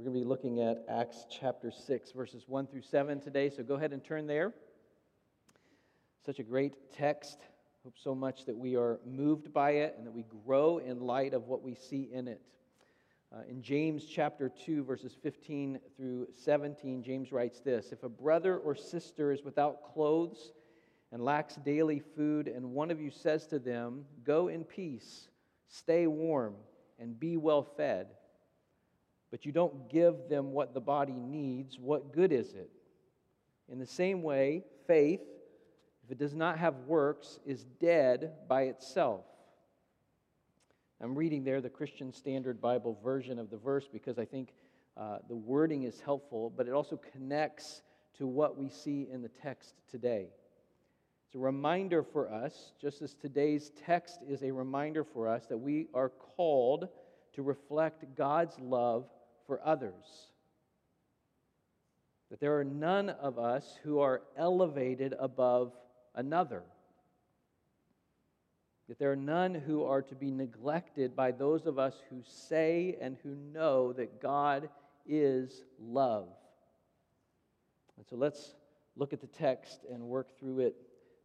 We're 0.00 0.04
going 0.04 0.14
to 0.14 0.24
be 0.24 0.28
looking 0.30 0.60
at 0.62 0.86
Acts 0.88 1.26
chapter 1.28 1.70
6, 1.70 2.12
verses 2.12 2.44
1 2.46 2.68
through 2.68 2.80
7 2.80 3.20
today, 3.20 3.50
so 3.50 3.62
go 3.62 3.74
ahead 3.74 3.92
and 3.92 4.02
turn 4.02 4.26
there. 4.26 4.54
Such 6.24 6.38
a 6.38 6.42
great 6.42 6.90
text. 6.90 7.36
Hope 7.84 7.98
so 8.02 8.14
much 8.14 8.46
that 8.46 8.56
we 8.56 8.76
are 8.76 8.98
moved 9.04 9.52
by 9.52 9.72
it 9.72 9.96
and 9.98 10.06
that 10.06 10.12
we 10.12 10.24
grow 10.46 10.78
in 10.78 11.00
light 11.00 11.34
of 11.34 11.48
what 11.48 11.62
we 11.62 11.74
see 11.74 12.08
in 12.10 12.28
it. 12.28 12.40
Uh, 13.30 13.40
in 13.46 13.60
James 13.60 14.06
chapter 14.06 14.48
2, 14.48 14.84
verses 14.84 15.14
15 15.22 15.78
through 15.98 16.28
17, 16.34 17.02
James 17.02 17.30
writes 17.30 17.60
this 17.60 17.92
If 17.92 18.02
a 18.02 18.08
brother 18.08 18.56
or 18.56 18.74
sister 18.74 19.32
is 19.32 19.42
without 19.44 19.82
clothes 19.92 20.52
and 21.12 21.22
lacks 21.22 21.56
daily 21.56 21.98
food, 22.16 22.48
and 22.48 22.72
one 22.72 22.90
of 22.90 23.02
you 23.02 23.10
says 23.10 23.46
to 23.48 23.58
them, 23.58 24.06
Go 24.24 24.48
in 24.48 24.64
peace, 24.64 25.28
stay 25.68 26.06
warm, 26.06 26.54
and 26.98 27.20
be 27.20 27.36
well 27.36 27.62
fed, 27.62 28.06
but 29.30 29.46
you 29.46 29.52
don't 29.52 29.88
give 29.88 30.28
them 30.28 30.52
what 30.52 30.74
the 30.74 30.80
body 30.80 31.12
needs, 31.12 31.78
what 31.78 32.12
good 32.12 32.32
is 32.32 32.52
it? 32.54 32.70
In 33.70 33.78
the 33.78 33.86
same 33.86 34.22
way, 34.22 34.64
faith, 34.86 35.20
if 36.04 36.10
it 36.10 36.18
does 36.18 36.34
not 36.34 36.58
have 36.58 36.74
works, 36.86 37.38
is 37.46 37.64
dead 37.80 38.32
by 38.48 38.62
itself. 38.62 39.24
I'm 41.00 41.14
reading 41.14 41.44
there 41.44 41.60
the 41.60 41.70
Christian 41.70 42.12
Standard 42.12 42.60
Bible 42.60 42.98
version 43.02 43.38
of 43.38 43.48
the 43.50 43.56
verse 43.56 43.88
because 43.90 44.18
I 44.18 44.24
think 44.24 44.52
uh, 44.96 45.18
the 45.28 45.36
wording 45.36 45.84
is 45.84 46.00
helpful, 46.00 46.52
but 46.54 46.66
it 46.66 46.72
also 46.72 47.00
connects 47.12 47.82
to 48.18 48.26
what 48.26 48.58
we 48.58 48.68
see 48.68 49.08
in 49.10 49.22
the 49.22 49.28
text 49.28 49.74
today. 49.90 50.26
It's 51.26 51.36
a 51.36 51.38
reminder 51.38 52.02
for 52.02 52.30
us, 52.30 52.72
just 52.80 53.02
as 53.02 53.14
today's 53.14 53.70
text 53.86 54.18
is 54.28 54.42
a 54.42 54.50
reminder 54.50 55.04
for 55.04 55.28
us, 55.28 55.46
that 55.46 55.56
we 55.56 55.86
are 55.94 56.08
called 56.08 56.88
to 57.34 57.42
reflect 57.42 58.04
God's 58.16 58.58
love 58.58 59.08
for 59.50 59.60
others. 59.66 60.30
That 62.30 62.38
there 62.38 62.56
are 62.60 62.64
none 62.64 63.10
of 63.10 63.36
us 63.36 63.80
who 63.82 63.98
are 63.98 64.22
elevated 64.38 65.12
above 65.18 65.72
another. 66.14 66.62
That 68.88 69.00
there 69.00 69.10
are 69.10 69.16
none 69.16 69.56
who 69.56 69.82
are 69.82 70.02
to 70.02 70.14
be 70.14 70.30
neglected 70.30 71.16
by 71.16 71.32
those 71.32 71.66
of 71.66 71.80
us 71.80 71.94
who 72.08 72.22
say 72.24 72.96
and 73.00 73.16
who 73.24 73.34
know 73.52 73.92
that 73.94 74.22
God 74.22 74.68
is 75.04 75.64
love. 75.80 76.28
And 77.96 78.06
so 78.08 78.14
let's 78.14 78.54
look 78.94 79.12
at 79.12 79.20
the 79.20 79.26
text 79.26 79.80
and 79.92 80.00
work 80.00 80.38
through 80.38 80.60
it 80.60 80.76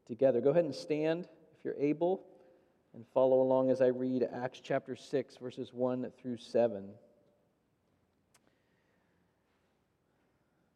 together. 0.08 0.42
Go 0.42 0.50
ahead 0.50 0.66
and 0.66 0.74
stand 0.74 1.28
if 1.56 1.64
you're 1.64 1.76
able 1.80 2.26
and 2.96 3.06
follow 3.14 3.42
along 3.42 3.70
as 3.70 3.84
I 3.84 3.88
read 3.90 4.28
Acts 4.34 4.62
chapter 4.64 4.96
6, 4.96 5.38
verses 5.38 5.72
1 5.72 6.12
through 6.20 6.38
7. 6.38 6.90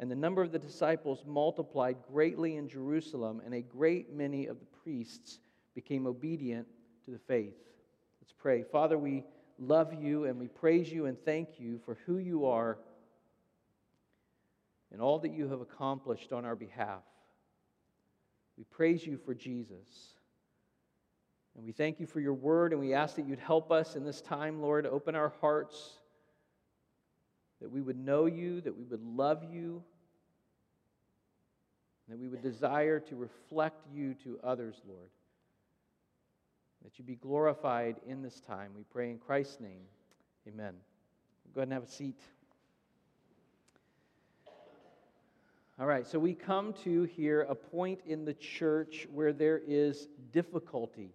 and 0.00 0.10
the 0.10 0.16
number 0.16 0.42
of 0.42 0.50
the 0.50 0.58
disciples 0.58 1.24
multiplied 1.26 1.98
greatly 2.10 2.56
in 2.56 2.68
Jerusalem, 2.68 3.42
and 3.44 3.52
a 3.52 3.60
great 3.60 4.14
many 4.14 4.46
of 4.46 4.58
the 4.58 4.64
priests 4.82 5.38
became 5.74 6.06
obedient 6.06 6.66
to 7.04 7.10
the 7.10 7.18
faith. 7.18 7.54
Let's 8.22 8.32
pray. 8.32 8.62
Father, 8.62 8.96
we 8.98 9.24
love 9.58 9.92
you 9.92 10.24
and 10.24 10.38
we 10.38 10.48
praise 10.48 10.90
you 10.90 11.04
and 11.04 11.22
thank 11.22 11.60
you 11.60 11.78
for 11.84 11.98
who 12.06 12.16
you 12.16 12.46
are 12.46 12.78
and 14.90 15.02
all 15.02 15.18
that 15.18 15.32
you 15.32 15.48
have 15.50 15.60
accomplished 15.60 16.32
on 16.32 16.46
our 16.46 16.56
behalf. 16.56 17.02
We 18.56 18.64
praise 18.64 19.06
you 19.06 19.18
for 19.18 19.34
Jesus. 19.34 20.14
And 21.56 21.64
we 21.64 21.72
thank 21.72 22.00
you 22.00 22.06
for 22.06 22.20
your 22.20 22.32
word, 22.32 22.72
and 22.72 22.80
we 22.80 22.94
ask 22.94 23.16
that 23.16 23.26
you'd 23.26 23.38
help 23.38 23.70
us 23.70 23.96
in 23.96 24.04
this 24.04 24.20
time, 24.22 24.62
Lord, 24.62 24.86
open 24.86 25.14
our 25.14 25.32
hearts 25.40 25.98
that 27.60 27.70
we 27.70 27.80
would 27.80 27.98
know 27.98 28.26
you, 28.26 28.60
that 28.62 28.76
we 28.76 28.84
would 28.84 29.02
love 29.02 29.44
you, 29.44 29.82
that 32.10 32.18
we 32.18 32.28
would 32.28 32.42
desire 32.42 32.98
to 32.98 33.16
reflect 33.16 33.86
you 33.92 34.14
to 34.24 34.38
others, 34.42 34.80
Lord. 34.86 35.08
That 36.82 36.98
you 36.98 37.04
be 37.04 37.14
glorified 37.14 37.96
in 38.06 38.22
this 38.22 38.40
time. 38.40 38.72
We 38.76 38.84
pray 38.84 39.10
in 39.10 39.18
Christ's 39.18 39.60
name. 39.60 39.82
Amen. 40.48 40.74
Go 41.54 41.60
ahead 41.60 41.68
and 41.68 41.72
have 41.72 41.84
a 41.84 41.86
seat. 41.86 42.18
All 45.78 45.86
right, 45.86 46.06
so 46.06 46.18
we 46.18 46.34
come 46.34 46.74
to 46.84 47.04
here 47.04 47.46
a 47.48 47.54
point 47.54 48.00
in 48.04 48.24
the 48.24 48.34
church 48.34 49.06
where 49.12 49.32
there 49.32 49.60
is 49.66 50.08
difficulty 50.32 51.14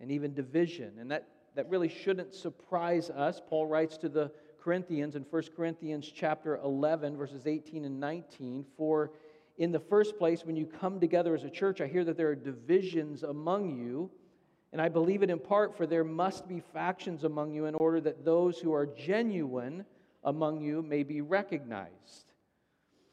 and 0.00 0.10
even 0.10 0.34
division. 0.34 0.92
And 0.98 1.10
that, 1.10 1.28
that 1.54 1.70
really 1.70 1.88
shouldn't 1.88 2.34
surprise 2.34 3.10
us. 3.10 3.40
Paul 3.48 3.66
writes 3.66 3.96
to 3.98 4.08
the 4.08 4.30
Corinthians 4.62 5.14
in 5.16 5.22
1 5.22 5.42
Corinthians 5.56 6.10
chapter 6.14 6.56
11 6.56 7.16
verses 7.16 7.46
18 7.46 7.84
and 7.84 8.00
19, 8.00 8.66
for 8.76 9.12
in 9.58 9.72
the 9.72 9.80
first 9.80 10.18
place 10.18 10.44
when 10.44 10.56
you 10.56 10.66
come 10.66 11.00
together 11.00 11.34
as 11.34 11.44
a 11.44 11.50
church, 11.50 11.80
I 11.80 11.86
hear 11.86 12.04
that 12.04 12.16
there 12.16 12.28
are 12.28 12.34
divisions 12.34 13.22
among 13.22 13.78
you, 13.78 14.10
and 14.72 14.82
I 14.82 14.88
believe 14.88 15.22
it 15.22 15.30
in 15.30 15.38
part 15.38 15.76
for 15.76 15.86
there 15.86 16.04
must 16.04 16.46
be 16.46 16.60
factions 16.60 17.24
among 17.24 17.52
you 17.52 17.66
in 17.66 17.74
order 17.74 18.00
that 18.02 18.24
those 18.24 18.58
who 18.58 18.74
are 18.74 18.86
genuine 18.86 19.84
among 20.24 20.60
you 20.60 20.82
may 20.82 21.02
be 21.02 21.20
recognized. 21.20 22.32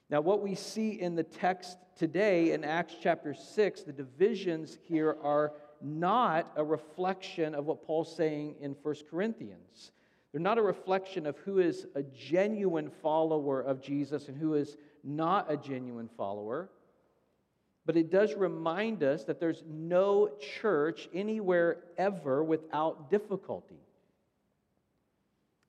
Now, 0.10 0.22
what 0.22 0.42
we 0.42 0.54
see 0.56 1.00
in 1.00 1.16
the 1.16 1.24
text 1.24 1.78
today 1.96 2.52
in 2.52 2.64
Acts 2.64 2.96
chapter 3.02 3.34
6, 3.34 3.84
the 3.84 3.94
divisions 3.94 4.78
here 4.88 5.18
are 5.24 5.54
not 5.82 6.52
a 6.56 6.64
reflection 6.64 7.56
of 7.56 7.66
what 7.66 7.86
Paul's 7.86 8.16
saying 8.16 8.56
in 8.60 8.76
1 8.82 8.96
Corinthians. 9.10 9.92
They're 10.32 10.42
not 10.42 10.58
a 10.58 10.64
reflection 10.64 11.26
of 11.26 11.38
who 11.38 11.60
is 11.60 11.86
a 11.96 12.04
genuine 12.04 12.90
follower 12.90 13.62
of 13.62 13.82
Jesus 13.82 14.28
and 14.28 14.38
who 14.38 14.56
is 14.56 14.78
not 15.04 15.52
a 15.52 15.58
genuine 15.58 16.10
follower. 16.18 16.70
But 17.86 17.98
it 17.98 18.10
does 18.10 18.34
remind 18.34 19.04
us 19.04 19.26
that 19.26 19.40
there's 19.40 19.64
no 19.68 20.30
church 20.62 21.10
anywhere 21.14 21.78
ever 21.98 22.44
without 22.44 23.10
difficulty. 23.10 23.80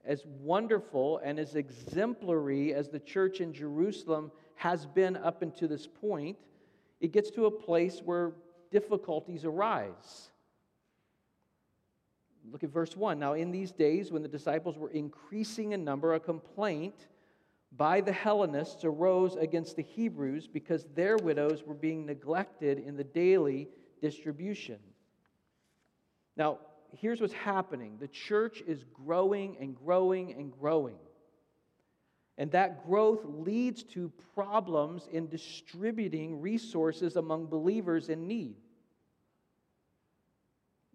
As 0.05 0.23
wonderful 0.41 1.21
and 1.25 1.39
as 1.39 1.56
exemplary 1.56 2.73
as 2.73 2.88
the 2.88 3.00
church 3.00 3.41
in 3.41 3.53
Jerusalem 3.53 4.31
has 4.56 4.87
been 4.87 5.17
up 5.17 5.43
until 5.43 5.67
this 5.69 5.87
point, 5.87 6.37
it 7.00 7.11
gets 7.12 7.31
to 7.32 7.47
a 7.47 7.50
place 7.50 8.00
where 8.05 8.32
difficulties 8.70 9.44
arise. 9.44 10.31
Look 12.53 12.62
at 12.62 12.70
verse 12.70 12.97
1. 12.97 13.19
Now, 13.19 13.32
in 13.32 13.50
these 13.50 13.73
days, 13.73 14.12
when 14.12 14.23
the 14.23 14.29
disciples 14.29 14.76
were 14.76 14.91
increasing 14.91 15.73
in 15.73 15.82
number, 15.82 16.14
a 16.14 16.20
complaint 16.20 17.06
by 17.76 18.00
the 18.00 18.12
Hellenists 18.12 18.85
arose 18.85 19.37
against 19.37 19.76
the 19.76 19.82
Hebrews 19.82 20.47
because 20.47 20.87
their 20.94 21.17
widows 21.17 21.62
were 21.65 21.75
being 21.75 22.06
neglected 22.06 22.79
in 22.79 22.97
the 22.97 23.05
daily 23.05 23.69
distribution. 24.00 24.79
Now, 26.37 26.59
here's 26.93 27.21
what's 27.21 27.32
happening 27.32 27.97
the 27.99 28.09
church 28.09 28.62
is 28.67 28.85
growing 28.93 29.56
and 29.61 29.75
growing 29.75 30.32
and 30.32 30.53
growing. 30.53 30.99
And 32.37 32.50
that 32.50 32.85
growth 32.87 33.25
leads 33.25 33.85
to 33.94 34.12
problems 34.35 35.09
in 35.12 35.29
distributing 35.29 36.41
resources 36.41 37.15
among 37.15 37.47
believers 37.47 38.09
in 38.09 38.27
need 38.27 38.56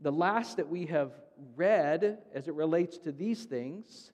the 0.02 0.12
last 0.12 0.58
that 0.58 0.70
we 0.70 0.86
have 0.86 1.12
read 1.56 2.20
as 2.34 2.48
it 2.48 2.54
relates 2.54 2.98
to 3.00 3.12
these 3.12 3.44
things 3.46 4.12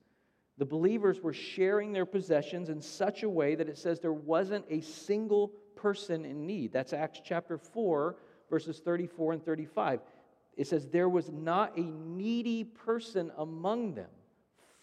The 0.57 0.65
believers 0.65 1.21
were 1.21 1.33
sharing 1.33 1.91
their 1.91 2.05
possessions 2.05 2.69
in 2.69 2.81
such 2.81 3.23
a 3.23 3.29
way 3.29 3.55
that 3.55 3.67
it 3.67 3.77
says 3.77 3.99
there 3.99 4.13
wasn't 4.13 4.65
a 4.69 4.81
single 4.81 5.49
person 5.75 6.23
in 6.23 6.45
need. 6.45 6.71
That's 6.71 6.93
Acts 6.93 7.21
chapter 7.23 7.57
4, 7.57 8.15
verses 8.49 8.79
34 8.79 9.33
and 9.33 9.45
35. 9.45 9.99
It 10.55 10.67
says, 10.67 10.87
There 10.87 11.09
was 11.09 11.29
not 11.29 11.77
a 11.77 11.81
needy 11.81 12.63
person 12.63 13.31
among 13.37 13.95
them, 13.95 14.09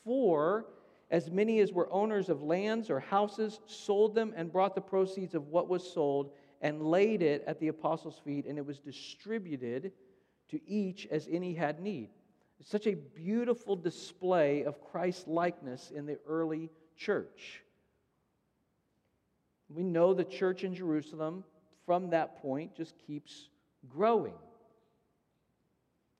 for 0.05 0.67
as 1.11 1.31
many 1.31 1.61
as 1.61 1.73
were 1.73 1.91
owners 1.93 2.29
of 2.29 2.43
lands 2.43 2.91
or 2.91 3.01
houses 3.01 3.61
sold 3.67 4.15
them 4.15 4.33
and 4.37 4.53
brought 4.53 4.75
the 4.75 4.81
proceeds 4.81 5.35
of 5.35 5.49
what 5.49 5.69
was 5.69 5.91
sold 5.91 6.33
and 6.61 6.83
laid 6.83 7.23
it 7.23 7.45
at 7.47 7.59
the 7.59 7.69
apostles' 7.69 8.21
feet, 8.25 8.47
and 8.47 8.59
it 8.59 8.65
was 8.65 8.79
distributed 8.79 9.93
to 10.49 10.61
each 10.69 11.07
as 11.11 11.29
any 11.31 11.55
had 11.55 11.81
need. 11.81 12.11
Such 12.65 12.87
a 12.87 12.95
beautiful 12.95 13.77
display 13.77 14.65
of 14.65 14.81
Christ's 14.81 15.27
likeness 15.27 15.91
in 15.95 16.07
the 16.07 16.19
early 16.27 16.71
church. 16.97 17.63
We 19.69 19.83
know 19.83 20.15
the 20.15 20.25
church 20.25 20.65
in 20.65 20.75
Jerusalem 20.75 21.45
from 21.87 22.11
that 22.11 22.41
point 22.41 22.77
just 22.77 22.95
keeps 23.07 23.49
growing. 23.89 24.35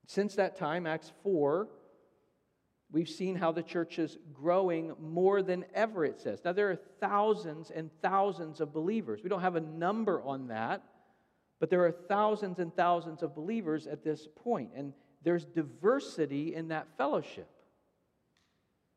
Since 0.07 0.35
that 0.35 0.57
time, 0.57 0.85
Acts 0.85 1.11
4, 1.23 1.67
we've 2.91 3.09
seen 3.09 3.35
how 3.35 3.51
the 3.51 3.63
church 3.63 3.97
is 3.97 4.17
growing 4.33 4.93
more 4.99 5.41
than 5.41 5.65
ever, 5.73 6.03
it 6.03 6.19
says. 6.19 6.41
Now, 6.43 6.51
there 6.51 6.69
are 6.71 6.79
thousands 6.99 7.71
and 7.71 7.89
thousands 8.01 8.59
of 8.59 8.73
believers. 8.73 9.21
We 9.23 9.29
don't 9.29 9.41
have 9.41 9.55
a 9.55 9.61
number 9.61 10.21
on 10.21 10.47
that, 10.47 10.83
but 11.59 11.69
there 11.69 11.85
are 11.85 11.91
thousands 11.91 12.59
and 12.59 12.75
thousands 12.75 13.23
of 13.23 13.33
believers 13.33 13.87
at 13.87 14.03
this 14.03 14.27
point, 14.43 14.71
and 14.75 14.93
there's 15.23 15.45
diversity 15.45 16.55
in 16.55 16.69
that 16.69 16.87
fellowship. 16.97 17.49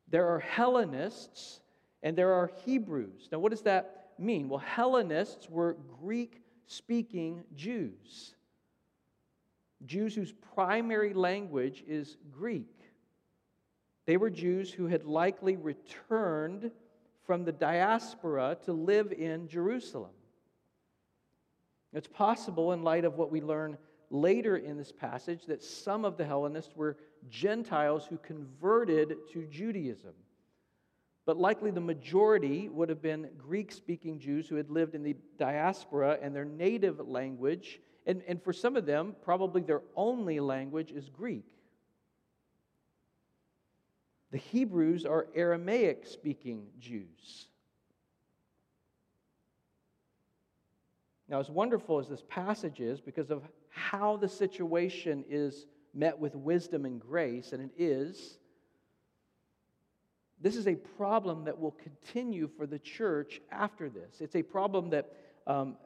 There 0.08 0.28
are 0.28 0.40
Hellenists 0.40 1.60
and 2.02 2.16
there 2.16 2.32
are 2.32 2.50
Hebrews. 2.64 3.28
Now, 3.32 3.38
what 3.38 3.50
does 3.50 3.62
that 3.62 4.10
mean? 4.18 4.48
Well, 4.48 4.58
Hellenists 4.60 5.48
were 5.48 5.76
Greek 6.00 6.42
speaking 6.66 7.44
Jews, 7.54 8.34
Jews 9.84 10.14
whose 10.14 10.32
primary 10.54 11.14
language 11.14 11.84
is 11.86 12.16
Greek. 12.32 12.72
They 14.06 14.16
were 14.16 14.30
Jews 14.30 14.70
who 14.70 14.86
had 14.86 15.04
likely 15.04 15.56
returned 15.56 16.70
from 17.24 17.44
the 17.44 17.52
diaspora 17.52 18.56
to 18.64 18.72
live 18.72 19.12
in 19.12 19.48
Jerusalem. 19.48 20.12
It's 21.92 22.06
possible, 22.06 22.72
in 22.72 22.82
light 22.82 23.04
of 23.04 23.16
what 23.16 23.32
we 23.32 23.40
learn 23.40 23.78
later 24.10 24.56
in 24.56 24.76
this 24.76 24.92
passage, 24.92 25.46
that 25.46 25.62
some 25.62 26.04
of 26.04 26.16
the 26.16 26.24
Hellenists 26.24 26.76
were 26.76 26.96
Gentiles 27.28 28.06
who 28.06 28.18
converted 28.18 29.16
to 29.32 29.46
Judaism. 29.46 30.14
But 31.24 31.36
likely 31.36 31.72
the 31.72 31.80
majority 31.80 32.68
would 32.68 32.88
have 32.88 33.02
been 33.02 33.28
Greek 33.36 33.72
speaking 33.72 34.20
Jews 34.20 34.48
who 34.48 34.54
had 34.54 34.70
lived 34.70 34.94
in 34.94 35.02
the 35.02 35.16
diaspora 35.38 36.18
and 36.22 36.34
their 36.34 36.44
native 36.44 37.00
language. 37.00 37.80
And, 38.06 38.22
and 38.28 38.40
for 38.40 38.52
some 38.52 38.76
of 38.76 38.86
them, 38.86 39.16
probably 39.24 39.62
their 39.62 39.82
only 39.96 40.38
language 40.38 40.92
is 40.92 41.08
Greek. 41.08 41.46
The 44.30 44.38
Hebrews 44.38 45.04
are 45.04 45.26
Aramaic 45.34 46.06
speaking 46.06 46.66
Jews. 46.78 47.48
Now, 51.28 51.40
as 51.40 51.50
wonderful 51.50 51.98
as 51.98 52.08
this 52.08 52.22
passage 52.28 52.80
is, 52.80 53.00
because 53.00 53.30
of 53.32 53.42
how 53.76 54.16
the 54.16 54.28
situation 54.28 55.22
is 55.28 55.66
met 55.92 56.18
with 56.18 56.34
wisdom 56.34 56.86
and 56.86 56.98
grace, 56.98 57.52
and 57.52 57.62
it 57.62 57.70
is, 57.76 58.38
this 60.40 60.56
is 60.56 60.66
a 60.66 60.74
problem 60.74 61.44
that 61.44 61.60
will 61.60 61.72
continue 61.72 62.48
for 62.56 62.66
the 62.66 62.78
church 62.78 63.40
after 63.52 63.90
this. 63.90 64.20
It's 64.20 64.34
a 64.34 64.42
problem 64.42 64.90
that, 64.90 65.12
um, 65.46 65.76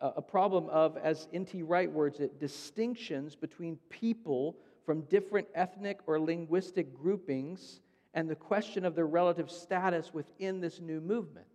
a 0.00 0.22
problem 0.22 0.68
of, 0.68 0.96
as 0.96 1.26
N.T. 1.32 1.62
Wright 1.62 1.90
words 1.90 2.20
it, 2.20 2.38
distinctions 2.38 3.34
between 3.34 3.76
people 3.90 4.56
from 4.86 5.02
different 5.02 5.48
ethnic 5.54 5.98
or 6.06 6.20
linguistic 6.20 6.94
groupings 6.94 7.80
and 8.14 8.30
the 8.30 8.36
question 8.36 8.84
of 8.84 8.94
their 8.94 9.06
relative 9.06 9.50
status 9.50 10.14
within 10.14 10.60
this 10.60 10.80
new 10.80 11.00
movement. 11.00 11.46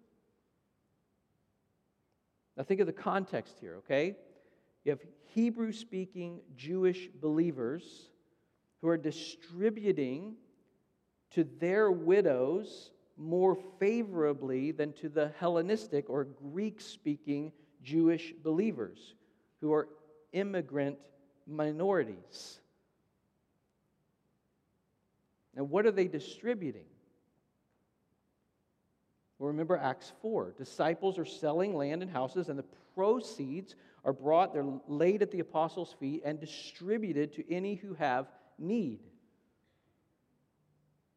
Now, 2.57 2.63
think 2.63 2.81
of 2.81 2.87
the 2.87 2.93
context 2.93 3.57
here, 3.61 3.75
okay? 3.77 4.15
You 4.87 4.91
have 4.91 5.01
Hebrew 5.33 5.73
speaking 5.73 6.39
Jewish 6.55 7.09
believers 7.19 7.83
who 8.79 8.87
are 8.87 8.95
distributing 8.95 10.35
to 11.31 11.43
their 11.59 11.91
widows 11.91 12.91
more 13.17 13.57
favorably 13.81 14.71
than 14.71 14.93
to 14.93 15.09
the 15.09 15.33
Hellenistic 15.41 16.09
or 16.09 16.23
Greek 16.23 16.79
speaking 16.79 17.51
Jewish 17.83 18.33
believers 18.41 19.15
who 19.59 19.73
are 19.73 19.89
immigrant 20.31 20.99
minorities. 21.45 22.61
Now, 25.53 25.65
what 25.65 25.85
are 25.85 25.91
they 25.91 26.07
distributing? 26.07 26.85
Well, 29.37 29.49
remember 29.49 29.75
Acts 29.75 30.13
4. 30.21 30.53
Disciples 30.57 31.19
are 31.19 31.25
selling 31.25 31.75
land 31.75 32.01
and 32.03 32.09
houses, 32.09 32.47
and 32.47 32.57
the 32.57 32.65
proceeds 32.95 33.75
are 34.07 34.13
brought, 34.13 34.53
they're 34.53 34.65
laid 34.87 35.21
at 35.21 35.31
the 35.31 35.41
apostles' 35.41 35.93
feet, 35.99 36.21
and 36.23 36.39
distributed 36.39 37.33
to 37.33 37.53
any 37.53 37.75
who 37.75 37.93
have 37.93 38.27
need. 38.57 39.01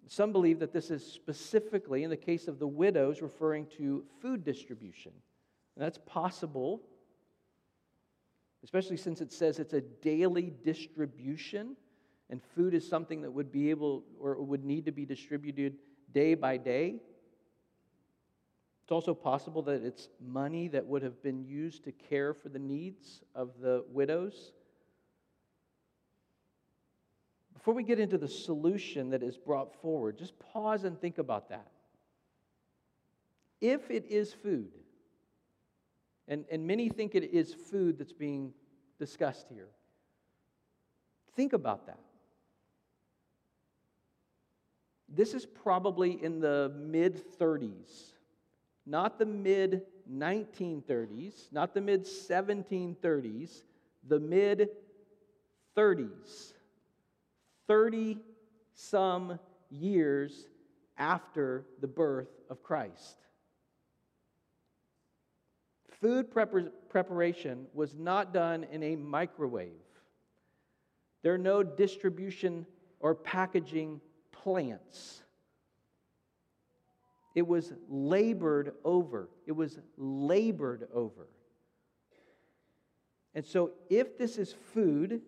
Some 0.08 0.32
believe 0.32 0.58
that 0.58 0.72
this 0.72 0.90
is 0.90 1.06
specifically, 1.06 2.02
in 2.02 2.10
the 2.10 2.16
case 2.16 2.48
of 2.48 2.58
the 2.58 2.66
widows, 2.66 3.22
referring 3.22 3.66
to 3.78 4.04
food 4.20 4.42
distribution. 4.42 5.12
And 5.76 5.84
that's 5.84 6.00
possible, 6.04 6.82
especially 8.64 8.96
since 8.96 9.20
it 9.20 9.32
says 9.32 9.60
it's 9.60 9.72
a 9.72 9.80
daily 9.80 10.52
distribution, 10.64 11.76
and 12.28 12.42
food 12.42 12.74
is 12.74 12.86
something 12.86 13.22
that 13.22 13.30
would 13.30 13.52
be 13.52 13.70
able 13.70 14.02
or 14.18 14.42
would 14.42 14.64
need 14.64 14.84
to 14.86 14.92
be 14.92 15.06
distributed 15.06 15.76
day 16.12 16.34
by 16.34 16.56
day. 16.56 16.96
It's 18.90 18.92
also 19.06 19.14
possible 19.14 19.62
that 19.62 19.84
it's 19.84 20.08
money 20.20 20.66
that 20.66 20.84
would 20.84 21.02
have 21.02 21.22
been 21.22 21.44
used 21.44 21.84
to 21.84 21.92
care 21.92 22.34
for 22.34 22.48
the 22.48 22.58
needs 22.58 23.22
of 23.36 23.50
the 23.60 23.84
widows. 23.88 24.50
Before 27.54 27.72
we 27.72 27.84
get 27.84 28.00
into 28.00 28.18
the 28.18 28.26
solution 28.26 29.10
that 29.10 29.22
is 29.22 29.36
brought 29.36 29.80
forward, 29.80 30.18
just 30.18 30.36
pause 30.40 30.82
and 30.82 31.00
think 31.00 31.18
about 31.18 31.50
that. 31.50 31.70
If 33.60 33.92
it 33.92 34.06
is 34.08 34.32
food, 34.32 34.72
and, 36.26 36.44
and 36.50 36.66
many 36.66 36.88
think 36.88 37.14
it 37.14 37.32
is 37.32 37.54
food 37.54 37.96
that's 37.96 38.12
being 38.12 38.52
discussed 38.98 39.46
here, 39.54 39.68
think 41.36 41.52
about 41.52 41.86
that. 41.86 42.00
This 45.08 45.32
is 45.32 45.46
probably 45.46 46.20
in 46.20 46.40
the 46.40 46.72
mid 46.76 47.38
30s 47.38 48.14
not 48.90 49.18
the 49.18 49.26
mid 49.26 49.82
1930s, 50.12 51.52
not 51.52 51.74
the 51.74 51.80
mid 51.80 52.04
1730s, 52.04 53.62
the 54.08 54.18
mid 54.18 54.68
30s. 55.76 56.52
30 57.68 58.18
some 58.74 59.38
years 59.70 60.48
after 60.98 61.64
the 61.80 61.86
birth 61.86 62.28
of 62.50 62.64
Christ. 62.64 63.16
Food 66.00 66.32
prepar- 66.32 66.72
preparation 66.88 67.66
was 67.72 67.94
not 67.94 68.34
done 68.34 68.64
in 68.72 68.82
a 68.82 68.96
microwave. 68.96 69.70
There 71.22 71.32
are 71.32 71.38
no 71.38 71.62
distribution 71.62 72.66
or 72.98 73.14
packaging 73.14 74.00
plants. 74.32 75.22
It 77.34 77.46
was 77.46 77.72
labored 77.88 78.74
over. 78.84 79.28
It 79.46 79.52
was 79.52 79.78
labored 79.96 80.88
over. 80.92 81.28
And 83.34 83.46
so, 83.46 83.72
if 83.88 84.18
this 84.18 84.38
is 84.38 84.52
food, 84.52 85.22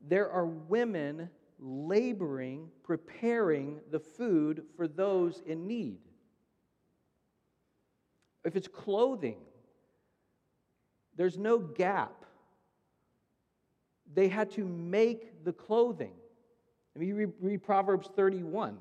there 0.00 0.30
are 0.30 0.44
women 0.44 1.30
laboring, 1.58 2.68
preparing 2.82 3.80
the 3.90 4.00
food 4.00 4.64
for 4.76 4.86
those 4.86 5.40
in 5.46 5.66
need. 5.66 6.00
If 8.44 8.56
it's 8.56 8.68
clothing, 8.68 9.38
there's 11.16 11.38
no 11.38 11.58
gap. 11.58 12.24
They 14.12 14.28
had 14.28 14.50
to 14.52 14.64
make 14.64 15.44
the 15.44 15.52
clothing. 15.52 16.12
I 16.94 16.98
mean, 16.98 17.08
you 17.08 17.14
read, 17.14 17.32
read 17.40 17.62
Proverbs 17.62 18.10
31. 18.14 18.76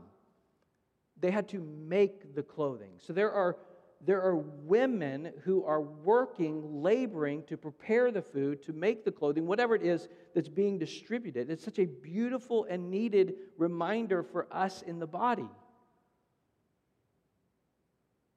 They 1.21 1.31
had 1.31 1.47
to 1.49 1.59
make 1.59 2.35
the 2.35 2.43
clothing. 2.43 2.91
So 2.97 3.13
there 3.13 3.31
are, 3.31 3.57
there 4.05 4.21
are 4.21 4.35
women 4.35 5.31
who 5.43 5.63
are 5.63 5.81
working, 5.81 6.81
laboring 6.81 7.43
to 7.43 7.57
prepare 7.57 8.11
the 8.11 8.21
food, 8.21 8.63
to 8.63 8.73
make 8.73 9.05
the 9.05 9.11
clothing, 9.11 9.47
whatever 9.47 9.75
it 9.75 9.83
is 9.83 10.09
that's 10.35 10.49
being 10.49 10.77
distributed. 10.77 11.49
It's 11.49 11.63
such 11.63 11.79
a 11.79 11.85
beautiful 11.85 12.65
and 12.69 12.91
needed 12.91 13.35
reminder 13.57 14.23
for 14.23 14.47
us 14.51 14.81
in 14.81 14.99
the 14.99 15.07
body. 15.07 15.47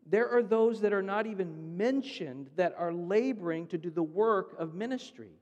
there 0.07 0.29
are 0.29 0.43
those 0.43 0.81
that 0.83 0.93
are 0.93 1.03
not 1.03 1.26
even 1.26 1.76
mentioned 1.76 2.50
that 2.57 2.75
are 2.76 2.93
laboring 2.93 3.67
to 3.69 3.79
do 3.79 3.91
the 3.91 4.03
work 4.03 4.55
of 4.59 4.75
ministry. 4.75 5.33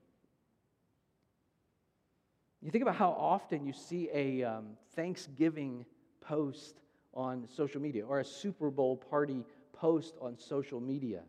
You 2.61 2.71
think 2.71 2.81
about 2.81 2.95
how 2.95 3.11
often 3.11 3.65
you 3.65 3.73
see 3.73 4.09
a 4.13 4.43
um, 4.43 4.77
Thanksgiving 4.95 5.85
post 6.21 6.79
on 7.13 7.47
social 7.55 7.81
media 7.81 8.05
or 8.05 8.19
a 8.19 8.25
Super 8.25 8.69
Bowl 8.69 8.97
party 8.97 9.43
post 9.73 10.15
on 10.21 10.37
social 10.37 10.79
media. 10.79 11.21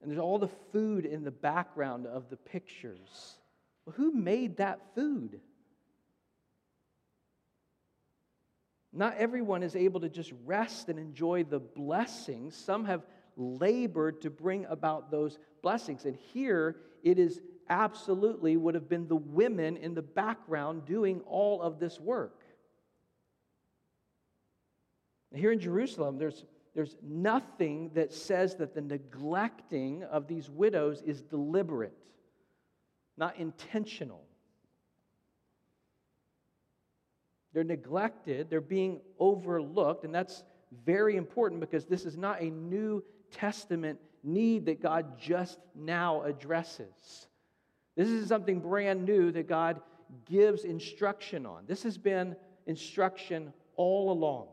And 0.00 0.10
there's 0.10 0.20
all 0.20 0.38
the 0.38 0.48
food 0.72 1.04
in 1.04 1.24
the 1.24 1.30
background 1.30 2.06
of 2.06 2.30
the 2.30 2.36
pictures. 2.36 3.36
Well, 3.84 3.94
who 3.96 4.12
made 4.12 4.56
that 4.56 4.80
food? 4.94 5.40
Not 8.92 9.16
everyone 9.16 9.62
is 9.62 9.76
able 9.76 10.00
to 10.00 10.08
just 10.08 10.32
rest 10.44 10.88
and 10.88 10.98
enjoy 10.98 11.44
the 11.44 11.60
blessings. 11.60 12.56
Some 12.56 12.84
have 12.86 13.02
labored 13.36 14.22
to 14.22 14.30
bring 14.30 14.64
about 14.66 15.10
those 15.10 15.38
blessings. 15.62 16.04
And 16.06 16.16
here 16.32 16.76
it 17.02 17.18
is 17.18 17.40
absolutely 17.68 18.56
would 18.56 18.74
have 18.74 18.88
been 18.88 19.06
the 19.06 19.16
women 19.16 19.76
in 19.76 19.94
the 19.94 20.02
background 20.02 20.86
doing 20.86 21.20
all 21.26 21.62
of 21.62 21.78
this 21.78 22.00
work. 22.00 22.39
Here 25.34 25.52
in 25.52 25.60
Jerusalem, 25.60 26.18
there's, 26.18 26.44
there's 26.74 26.96
nothing 27.02 27.90
that 27.94 28.12
says 28.12 28.56
that 28.56 28.74
the 28.74 28.80
neglecting 28.80 30.02
of 30.04 30.26
these 30.26 30.50
widows 30.50 31.02
is 31.02 31.22
deliberate, 31.22 31.96
not 33.16 33.36
intentional. 33.36 34.22
They're 37.52 37.64
neglected, 37.64 38.50
they're 38.50 38.60
being 38.60 39.00
overlooked, 39.18 40.04
and 40.04 40.14
that's 40.14 40.44
very 40.84 41.16
important 41.16 41.60
because 41.60 41.84
this 41.84 42.04
is 42.04 42.16
not 42.16 42.40
a 42.40 42.50
New 42.50 43.02
Testament 43.32 43.98
need 44.22 44.66
that 44.66 44.82
God 44.82 45.18
just 45.18 45.58
now 45.74 46.22
addresses. 46.22 47.28
This 47.96 48.08
is 48.08 48.28
something 48.28 48.60
brand 48.60 49.04
new 49.04 49.32
that 49.32 49.48
God 49.48 49.80
gives 50.26 50.64
instruction 50.64 51.46
on. 51.46 51.64
This 51.66 51.82
has 51.82 51.98
been 51.98 52.36
instruction 52.66 53.52
all 53.76 54.12
along. 54.12 54.48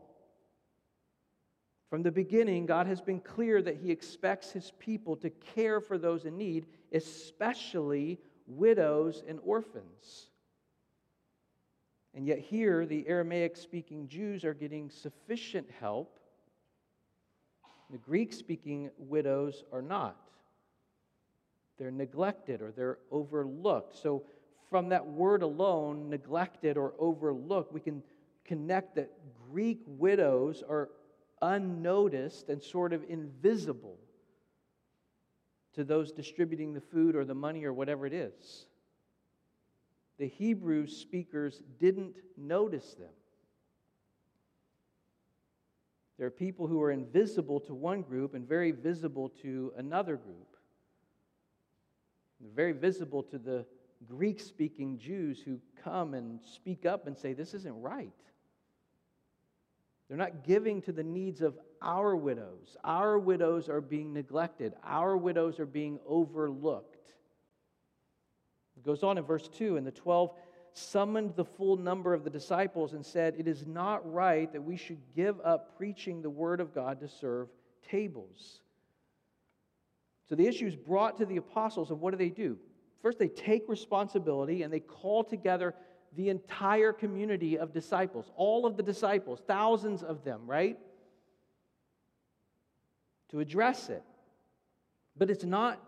From 1.90 2.02
the 2.02 2.12
beginning, 2.12 2.66
God 2.66 2.86
has 2.86 3.00
been 3.00 3.20
clear 3.20 3.62
that 3.62 3.76
He 3.76 3.90
expects 3.90 4.52
His 4.52 4.72
people 4.78 5.16
to 5.16 5.30
care 5.30 5.80
for 5.80 5.96
those 5.96 6.26
in 6.26 6.36
need, 6.36 6.66
especially 6.92 8.18
widows 8.46 9.22
and 9.26 9.38
orphans. 9.42 10.28
And 12.14 12.26
yet, 12.26 12.40
here, 12.40 12.84
the 12.84 13.06
Aramaic 13.06 13.56
speaking 13.56 14.08
Jews 14.08 14.44
are 14.44 14.54
getting 14.54 14.90
sufficient 14.90 15.68
help. 15.80 16.18
The 17.90 17.98
Greek 17.98 18.32
speaking 18.32 18.90
widows 18.98 19.64
are 19.72 19.82
not. 19.82 20.16
They're 21.78 21.90
neglected 21.90 22.60
or 22.60 22.70
they're 22.70 22.98
overlooked. 23.10 23.96
So, 23.96 24.24
from 24.68 24.90
that 24.90 25.06
word 25.06 25.42
alone, 25.42 26.10
neglected 26.10 26.76
or 26.76 26.92
overlooked, 26.98 27.72
we 27.72 27.80
can 27.80 28.02
connect 28.44 28.96
that 28.96 29.10
Greek 29.50 29.80
widows 29.86 30.62
are 30.68 30.90
unnoticed 31.42 32.48
and 32.48 32.62
sort 32.62 32.92
of 32.92 33.02
invisible 33.08 33.98
to 35.74 35.84
those 35.84 36.12
distributing 36.12 36.72
the 36.72 36.80
food 36.80 37.14
or 37.14 37.24
the 37.24 37.34
money 37.34 37.64
or 37.64 37.72
whatever 37.72 38.06
it 38.06 38.12
is 38.12 38.66
the 40.18 40.26
Hebrew 40.26 40.86
speakers 40.86 41.62
didn't 41.78 42.16
notice 42.36 42.94
them. 42.94 43.08
There 46.18 46.26
are 46.26 46.32
people 46.32 46.66
who 46.66 46.82
are 46.82 46.90
invisible 46.90 47.60
to 47.60 47.74
one 47.74 48.02
group 48.02 48.34
and 48.34 48.46
very 48.46 48.72
visible 48.72 49.28
to 49.42 49.72
another 49.76 50.16
group. 50.16 50.56
They're 52.40 52.50
very 52.50 52.72
visible 52.72 53.22
to 53.24 53.38
the 53.38 53.64
Greek 54.08 54.40
speaking 54.40 54.98
Jews 54.98 55.40
who 55.40 55.60
come 55.82 56.14
and 56.14 56.40
speak 56.44 56.84
up 56.84 57.06
and 57.06 57.16
say, 57.16 57.32
This 57.32 57.54
isn't 57.54 57.80
right. 57.80 58.12
They're 60.08 60.16
not 60.16 60.44
giving 60.44 60.80
to 60.82 60.92
the 60.92 61.02
needs 61.02 61.42
of 61.42 61.58
our 61.82 62.16
widows. 62.16 62.76
Our 62.82 63.18
widows 63.18 63.68
are 63.68 63.80
being 63.80 64.12
neglected, 64.12 64.74
our 64.82 65.16
widows 65.16 65.60
are 65.60 65.66
being 65.66 65.98
overlooked. 66.06 67.12
It 68.76 68.84
goes 68.84 69.02
on 69.02 69.18
in 69.18 69.24
verse 69.24 69.48
2 69.48 69.76
and 69.76 69.86
the 69.86 69.92
12 69.92 70.32
summoned 70.72 71.34
the 71.34 71.44
full 71.44 71.76
number 71.76 72.14
of 72.14 72.24
the 72.24 72.30
disciples 72.30 72.92
and 72.92 73.04
said, 73.04 73.34
It 73.36 73.48
is 73.48 73.66
not 73.66 74.10
right 74.10 74.50
that 74.52 74.62
we 74.62 74.76
should 74.76 75.00
give 75.14 75.40
up 75.44 75.76
preaching 75.76 76.22
the 76.22 76.30
word 76.30 76.60
of 76.60 76.74
God 76.74 77.00
to 77.00 77.08
serve 77.08 77.48
tables. 77.82 78.60
So 80.28 80.34
the 80.34 80.46
issue 80.46 80.66
is 80.66 80.76
brought 80.76 81.16
to 81.18 81.26
the 81.26 81.38
apostles, 81.38 81.90
and 81.90 82.00
what 82.00 82.12
do 82.12 82.18
they 82.18 82.28
do? 82.28 82.58
First, 83.02 83.18
they 83.18 83.28
take 83.28 83.68
responsibility 83.68 84.62
and 84.62 84.72
they 84.72 84.80
call 84.80 85.24
together 85.24 85.74
the 86.16 86.28
entire 86.30 86.92
community 86.92 87.58
of 87.58 87.72
disciples, 87.72 88.30
all 88.36 88.66
of 88.66 88.76
the 88.76 88.82
disciples, 88.82 89.40
thousands 89.46 90.02
of 90.02 90.24
them, 90.24 90.42
right? 90.46 90.78
To 93.30 93.40
address 93.40 93.88
it. 93.88 94.02
But 95.16 95.30
it's 95.30 95.44
not 95.44 95.80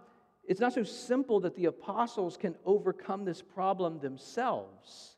it's 0.50 0.60
not 0.60 0.72
so 0.72 0.82
simple 0.82 1.38
that 1.40 1.54
the 1.54 1.66
apostles 1.66 2.36
can 2.36 2.56
overcome 2.64 3.24
this 3.24 3.40
problem 3.40 4.00
themselves. 4.00 5.14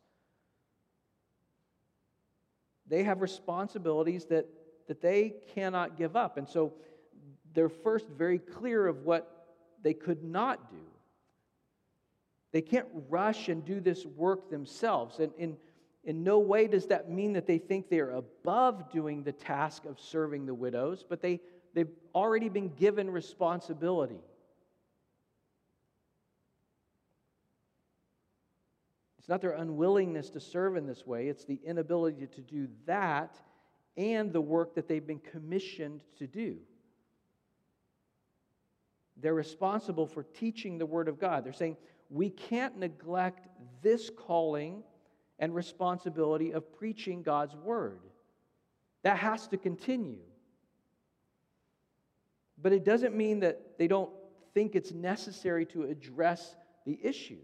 They 2.86 3.04
have 3.04 3.22
responsibilities 3.22 4.26
that, 4.26 4.46
that 4.88 5.00
they 5.00 5.32
cannot 5.54 5.96
give 5.96 6.16
up. 6.16 6.36
And 6.36 6.46
so 6.46 6.74
they're 7.54 7.70
first 7.70 8.08
very 8.08 8.38
clear 8.38 8.86
of 8.86 9.04
what 9.04 9.46
they 9.82 9.94
could 9.94 10.22
not 10.22 10.70
do. 10.70 10.91
They 12.52 12.62
can't 12.62 12.86
rush 13.08 13.48
and 13.48 13.64
do 13.64 13.80
this 13.80 14.04
work 14.04 14.50
themselves. 14.50 15.18
And 15.18 15.32
in, 15.38 15.56
in 16.04 16.22
no 16.22 16.38
way 16.38 16.66
does 16.66 16.86
that 16.86 17.10
mean 17.10 17.32
that 17.32 17.46
they 17.46 17.58
think 17.58 17.88
they're 17.88 18.10
above 18.10 18.90
doing 18.92 19.22
the 19.22 19.32
task 19.32 19.86
of 19.86 19.98
serving 19.98 20.46
the 20.46 20.54
widows, 20.54 21.04
but 21.08 21.22
they, 21.22 21.40
they've 21.74 21.90
already 22.14 22.50
been 22.50 22.68
given 22.68 23.10
responsibility. 23.10 24.20
It's 29.18 29.28
not 29.28 29.40
their 29.40 29.52
unwillingness 29.52 30.30
to 30.30 30.40
serve 30.40 30.76
in 30.76 30.86
this 30.86 31.06
way, 31.06 31.28
it's 31.28 31.44
the 31.44 31.60
inability 31.64 32.26
to 32.26 32.40
do 32.40 32.68
that 32.86 33.34
and 33.96 34.32
the 34.32 34.40
work 34.40 34.74
that 34.74 34.88
they've 34.88 35.06
been 35.06 35.20
commissioned 35.20 36.00
to 36.18 36.26
do. 36.26 36.56
They're 39.18 39.34
responsible 39.34 40.06
for 40.06 40.22
teaching 40.22 40.78
the 40.78 40.86
Word 40.86 41.06
of 41.08 41.20
God. 41.20 41.44
They're 41.44 41.52
saying, 41.52 41.76
we 42.12 42.28
can't 42.28 42.78
neglect 42.78 43.48
this 43.80 44.10
calling 44.10 44.82
and 45.38 45.54
responsibility 45.54 46.52
of 46.52 46.70
preaching 46.78 47.22
God's 47.22 47.56
Word. 47.56 48.00
That 49.02 49.16
has 49.16 49.48
to 49.48 49.56
continue. 49.56 50.20
But 52.60 52.72
it 52.72 52.84
doesn't 52.84 53.16
mean 53.16 53.40
that 53.40 53.78
they 53.78 53.88
don't 53.88 54.10
think 54.52 54.76
it's 54.76 54.92
necessary 54.92 55.64
to 55.66 55.84
address 55.84 56.54
the 56.84 56.98
issue. 57.02 57.40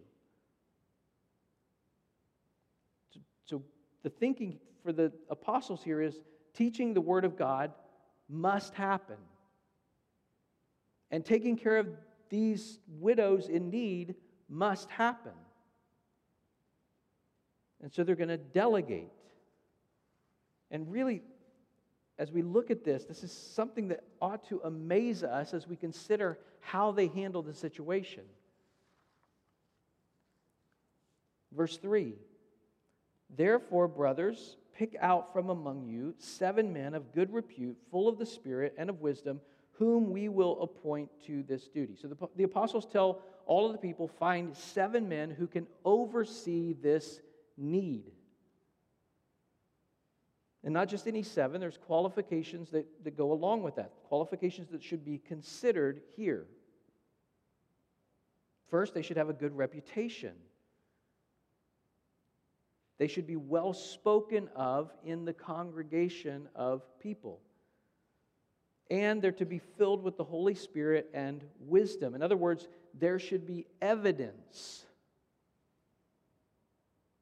So 3.47 3.63
the 4.03 4.11
thinking 4.11 4.59
for 4.83 4.93
the 4.93 5.11
apostles 5.31 5.83
here 5.83 6.03
is 6.03 6.21
teaching 6.53 6.93
the 6.93 7.01
Word 7.01 7.25
of 7.25 7.39
God 7.39 7.73
must 8.29 8.75
happen. 8.75 9.17
And 11.11 11.25
taking 11.25 11.57
care 11.57 11.79
of 11.79 11.89
these 12.29 12.81
widows 12.87 13.49
in 13.49 13.71
need 13.71 14.15
must 14.49 14.91
happen. 14.91 15.33
And 17.83 17.93
so 17.93 18.03
they're 18.03 18.17
going 18.17 18.29
to 18.29 18.37
delegate. 18.37 19.13
And 20.71 20.91
really, 20.91 21.23
as 22.19 22.33
we 22.33 22.43
look 22.43 22.71
at 22.71 22.85
this, 22.85 23.05
this 23.05 23.23
is 23.23 23.33
something 23.33 23.89
that 23.89 24.03
ought 24.21 24.49
to 24.49 24.61
amaze 24.65 25.23
us 25.23 25.55
as 25.55 25.69
we 25.69 25.77
consider 25.77 26.39
how 26.61 26.91
they 26.91 27.07
handle 27.07 27.43
the 27.43 27.55
situation. 27.55 28.25
Verse 31.53 31.77
3 31.79 32.15
Therefore, 33.37 33.89
brothers, 33.89 34.57
pick 34.75 34.97
out 35.01 35.33
from 35.33 35.51
among 35.51 35.85
you 35.85 36.15
seven 36.19 36.73
men 36.73 36.95
of 36.95 37.13
good 37.13 37.33
repute, 37.33 37.77
full 37.91 38.09
of 38.09 38.19
the 38.19 38.27
Spirit 38.27 38.75
and 38.79 38.91
of 38.91 39.01
wisdom, 39.01 39.41
whom 39.73 40.11
we 40.11 40.29
will 40.29 40.61
appoint 40.61 41.09
to 41.27 41.43
this 41.45 41.69
duty. 41.69 41.97
So 42.01 42.09
the, 42.09 42.17
the 42.37 42.45
apostles 42.45 42.87
tell 42.87 43.23
all 43.49 43.67
of 43.67 43.73
the 43.73 43.79
people 43.79 44.07
find 44.07 44.55
seven 44.55 45.09
men 45.09 45.31
who 45.31 45.47
can 45.47 45.67
oversee 45.85 46.75
this 46.75 47.21
need. 47.57 48.05
And 50.63 50.75
not 50.75 50.89
just 50.89 51.07
any 51.07 51.23
seven, 51.23 51.61
there's 51.61 51.79
qualifications 51.79 52.71
that, 52.71 52.87
that 53.05 53.17
go 53.17 53.33
along 53.33 53.63
with 53.63 53.77
that, 53.77 53.91
qualifications 54.05 54.71
that 54.71 54.83
should 54.83 55.03
be 55.03 55.19
considered 55.19 56.03
here. 56.15 56.47
First, 58.71 58.93
they 58.93 59.01
should 59.01 59.17
have 59.17 59.31
a 59.31 59.35
good 59.35 59.57
reputation. 59.57 60.35
They 62.99 63.07
should 63.07 63.27
be 63.27 63.37
well 63.37 63.73
spoken 63.73 64.51
of 64.55 64.93
in 65.05 65.25
the 65.25 65.33
congregation 65.33 66.49
of 66.55 66.83
people. 67.01 67.41
And 68.91 69.21
they're 69.21 69.33
to 69.33 69.47
be 69.47 69.61
filled 69.77 70.03
with 70.03 70.17
the 70.17 70.25
Holy 70.25 70.55
Spirit 70.55 71.11
and 71.13 71.45
wisdom. 71.61 72.15
In 72.15 72.23
other 72.23 72.37
words, 72.37 72.69
there 72.95 73.19
should 73.19 73.47
be 73.47 73.67
evidence. 73.83 74.85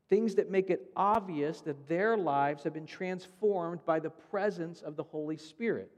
Things 0.09 0.37
that 0.37 0.51
make 0.51 0.71
it 0.71 0.91
obvious 0.95 1.61
that 1.63 1.89
their 1.89 2.17
lives 2.17 2.63
have 2.63 2.73
been 2.73 2.87
transformed 2.87 3.85
by 3.85 3.99
the 3.99 4.11
presence 4.11 4.81
of 4.83 4.95
the 4.95 5.03
Holy 5.03 5.37
Spirit. 5.37 5.91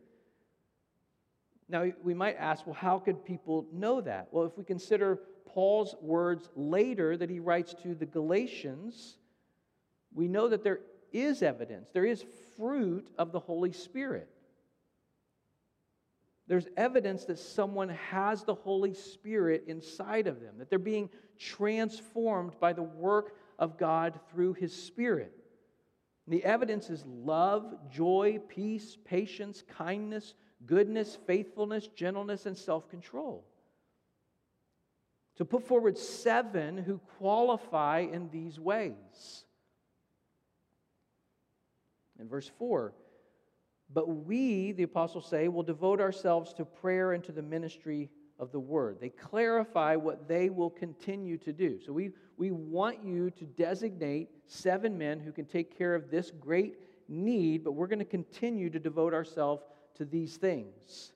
Now, 1.68 1.92
we 2.02 2.14
might 2.14 2.36
ask, 2.38 2.66
well, 2.66 2.74
how 2.74 2.98
could 2.98 3.24
people 3.26 3.66
know 3.70 4.00
that? 4.00 4.28
Well, 4.30 4.46
if 4.46 4.56
we 4.56 4.64
consider 4.64 5.20
Paul's 5.44 5.94
words 6.00 6.48
later 6.56 7.18
that 7.18 7.28
he 7.28 7.40
writes 7.40 7.74
to 7.82 7.94
the 7.94 8.06
Galatians, 8.06 9.18
we 10.14 10.28
know 10.28 10.48
that 10.48 10.64
there 10.64 10.80
is 11.12 11.42
evidence, 11.42 11.90
there 11.92 12.06
is 12.06 12.24
fruit 12.56 13.10
of 13.18 13.32
the 13.32 13.40
Holy 13.40 13.72
Spirit. 13.72 14.30
There's 16.48 16.66
evidence 16.78 17.26
that 17.26 17.38
someone 17.38 17.90
has 17.90 18.42
the 18.42 18.54
Holy 18.54 18.94
Spirit 18.94 19.64
inside 19.66 20.26
of 20.26 20.40
them, 20.40 20.54
that 20.58 20.70
they're 20.70 20.78
being 20.78 21.10
transformed 21.38 22.58
by 22.58 22.72
the 22.72 22.82
work 22.82 23.36
of 23.58 23.76
God 23.76 24.18
through 24.30 24.54
His 24.54 24.74
Spirit. 24.74 25.32
the 26.26 26.44
evidence 26.44 26.90
is 26.90 27.04
love, 27.06 27.74
joy, 27.90 28.38
peace, 28.48 28.96
patience, 29.04 29.62
kindness, 29.76 30.34
goodness, 30.66 31.18
faithfulness, 31.26 31.86
gentleness, 31.88 32.46
and 32.46 32.56
self 32.56 32.88
control. 32.90 33.44
To 35.36 35.44
put 35.44 35.66
forward 35.66 35.96
seven 35.96 36.78
who 36.78 36.98
qualify 37.18 38.00
in 38.00 38.28
these 38.30 38.58
ways. 38.58 39.44
In 42.18 42.28
verse 42.28 42.50
4, 42.58 42.92
but 43.92 44.08
we, 44.08 44.72
the 44.72 44.82
apostles 44.82 45.26
say, 45.26 45.48
will 45.48 45.62
devote 45.62 46.00
ourselves 46.00 46.52
to 46.54 46.64
prayer 46.64 47.12
and 47.12 47.24
to 47.24 47.32
the 47.32 47.42
ministry 47.42 48.10
of 48.38 48.52
the 48.52 48.60
word. 48.60 48.98
They 49.00 49.08
clarify 49.08 49.96
what 49.96 50.28
they 50.28 50.50
will 50.50 50.70
continue 50.70 51.38
to 51.38 51.52
do. 51.52 51.78
So 51.84 51.92
we, 51.92 52.10
we 52.36 52.50
want 52.50 53.02
you 53.02 53.30
to 53.30 53.44
designate 53.44 54.28
seven 54.46 54.96
men 54.96 55.20
who 55.20 55.32
can 55.32 55.46
take 55.46 55.76
care 55.76 55.94
of 55.94 56.10
this 56.10 56.30
great 56.30 56.76
need, 57.08 57.64
but 57.64 57.72
we're 57.72 57.86
going 57.86 57.98
to 57.98 58.04
continue 58.04 58.70
to 58.70 58.78
devote 58.78 59.14
ourselves 59.14 59.62
to 59.96 60.04
these 60.04 60.36
things 60.36 61.12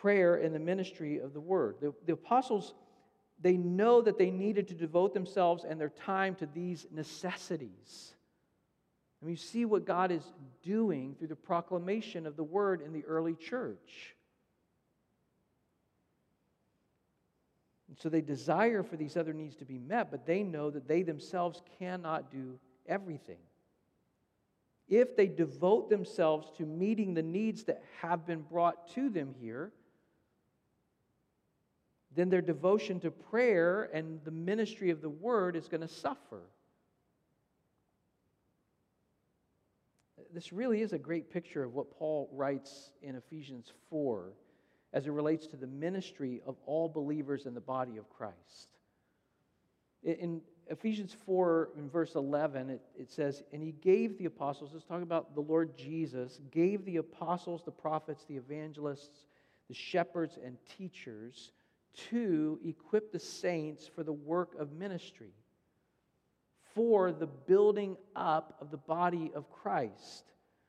prayer 0.00 0.34
and 0.34 0.54
the 0.54 0.58
ministry 0.58 1.18
of 1.18 1.32
the 1.32 1.40
word. 1.40 1.76
The, 1.80 1.94
the 2.04 2.12
apostles, 2.12 2.74
they 3.40 3.56
know 3.56 4.02
that 4.02 4.18
they 4.18 4.30
needed 4.30 4.68
to 4.68 4.74
devote 4.74 5.14
themselves 5.14 5.64
and 5.64 5.80
their 5.80 5.88
time 5.88 6.34
to 6.36 6.46
these 6.54 6.86
necessities. 6.92 8.13
I 9.24 9.26
mean, 9.26 9.36
you 9.36 9.36
see 9.38 9.64
what 9.64 9.86
God 9.86 10.10
is 10.10 10.22
doing 10.62 11.14
through 11.18 11.28
the 11.28 11.34
proclamation 11.34 12.26
of 12.26 12.36
the 12.36 12.44
word 12.44 12.82
in 12.82 12.92
the 12.92 13.06
early 13.06 13.34
church. 13.34 14.14
And 17.88 17.96
so 17.98 18.10
they 18.10 18.20
desire 18.20 18.82
for 18.82 18.98
these 18.98 19.16
other 19.16 19.32
needs 19.32 19.56
to 19.56 19.64
be 19.64 19.78
met, 19.78 20.10
but 20.10 20.26
they 20.26 20.42
know 20.42 20.68
that 20.68 20.86
they 20.86 21.02
themselves 21.02 21.62
cannot 21.78 22.30
do 22.30 22.58
everything. 22.86 23.38
If 24.90 25.16
they 25.16 25.26
devote 25.26 25.88
themselves 25.88 26.52
to 26.58 26.66
meeting 26.66 27.14
the 27.14 27.22
needs 27.22 27.64
that 27.64 27.82
have 28.02 28.26
been 28.26 28.42
brought 28.42 28.92
to 28.94 29.08
them 29.08 29.34
here, 29.40 29.72
then 32.14 32.28
their 32.28 32.42
devotion 32.42 33.00
to 33.00 33.10
prayer 33.10 33.88
and 33.94 34.20
the 34.22 34.30
ministry 34.30 34.90
of 34.90 35.00
the 35.00 35.08
word 35.08 35.56
is 35.56 35.66
going 35.66 35.80
to 35.80 35.88
suffer. 35.88 36.42
This 40.34 40.52
really 40.52 40.82
is 40.82 40.92
a 40.92 40.98
great 40.98 41.30
picture 41.30 41.62
of 41.62 41.74
what 41.74 41.96
Paul 41.96 42.28
writes 42.32 42.90
in 43.02 43.14
Ephesians 43.14 43.72
4 43.88 44.32
as 44.92 45.06
it 45.06 45.12
relates 45.12 45.46
to 45.48 45.56
the 45.56 45.66
ministry 45.66 46.42
of 46.46 46.56
all 46.66 46.88
believers 46.88 47.46
in 47.46 47.54
the 47.54 47.60
body 47.60 47.96
of 47.96 48.10
Christ. 48.10 48.68
In 50.02 50.40
Ephesians 50.68 51.16
4, 51.24 51.70
in 51.78 51.88
verse 51.88 52.14
11, 52.14 52.68
it, 52.70 52.82
it 52.98 53.10
says, 53.10 53.42
And 53.52 53.62
he 53.62 53.72
gave 53.72 54.18
the 54.18 54.24
apostles, 54.24 54.70
let's 54.72 54.84
talk 54.84 55.02
about 55.02 55.34
the 55.34 55.40
Lord 55.40 55.76
Jesus, 55.78 56.40
gave 56.50 56.84
the 56.84 56.96
apostles, 56.96 57.62
the 57.64 57.70
prophets, 57.70 58.24
the 58.28 58.36
evangelists, 58.36 59.26
the 59.68 59.74
shepherds, 59.74 60.38
and 60.44 60.56
teachers 60.76 61.52
to 62.10 62.58
equip 62.64 63.12
the 63.12 63.20
saints 63.20 63.88
for 63.94 64.02
the 64.02 64.12
work 64.12 64.56
of 64.58 64.72
ministry 64.72 65.32
for 66.74 67.12
the 67.12 67.26
building 67.26 67.96
up 68.16 68.56
of 68.60 68.70
the 68.70 68.76
body 68.76 69.30
of 69.34 69.50
Christ 69.50 70.33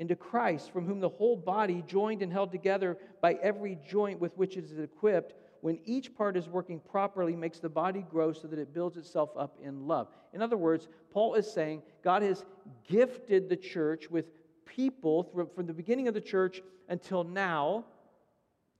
into 0.00 0.16
Christ, 0.16 0.72
from 0.72 0.86
whom 0.86 0.98
the 0.98 1.10
whole 1.10 1.36
body, 1.36 1.84
joined 1.86 2.22
and 2.22 2.32
held 2.32 2.50
together 2.50 2.96
by 3.20 3.34
every 3.34 3.78
joint 3.86 4.18
with 4.18 4.36
which 4.38 4.56
it 4.56 4.64
is 4.64 4.78
equipped, 4.78 5.34
when 5.60 5.78
each 5.84 6.16
part 6.16 6.38
is 6.38 6.48
working 6.48 6.80
properly, 6.80 7.36
makes 7.36 7.58
the 7.58 7.68
body 7.68 8.04
grow 8.10 8.32
so 8.32 8.48
that 8.48 8.58
it 8.58 8.72
builds 8.72 8.96
itself 8.96 9.28
up 9.36 9.58
in 9.62 9.86
love. 9.86 10.08
In 10.32 10.40
other 10.40 10.56
words, 10.56 10.88
Paul 11.12 11.34
is 11.34 11.52
saying 11.52 11.82
God 12.02 12.22
has 12.22 12.46
gifted 12.88 13.50
the 13.50 13.56
church 13.56 14.10
with 14.10 14.24
people 14.64 15.30
from 15.54 15.66
the 15.66 15.74
beginning 15.74 16.08
of 16.08 16.14
the 16.14 16.20
church 16.20 16.62
until 16.88 17.22
now, 17.22 17.84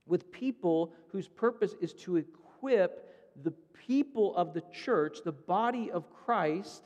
with 0.07 0.31
people 0.31 0.91
whose 1.11 1.27
purpose 1.27 1.75
is 1.79 1.93
to 1.93 2.17
equip 2.17 3.07
the 3.43 3.53
people 3.87 4.35
of 4.35 4.55
the 4.55 4.63
church, 4.73 5.19
the 5.23 5.31
body 5.31 5.91
of 5.91 6.11
Christ, 6.11 6.81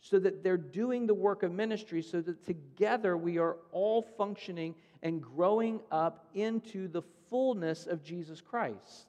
so 0.00 0.18
that 0.18 0.42
they're 0.42 0.56
doing 0.56 1.06
the 1.06 1.14
work 1.14 1.42
of 1.42 1.52
ministry, 1.52 2.02
so 2.02 2.20
that 2.20 2.44
together 2.44 3.16
we 3.16 3.38
are 3.38 3.56
all 3.72 4.02
functioning 4.02 4.74
and 5.02 5.22
growing 5.22 5.80
up 5.90 6.26
into 6.34 6.88
the 6.88 7.02
fullness 7.30 7.86
of 7.86 8.04
Jesus 8.04 8.40
Christ. 8.40 9.08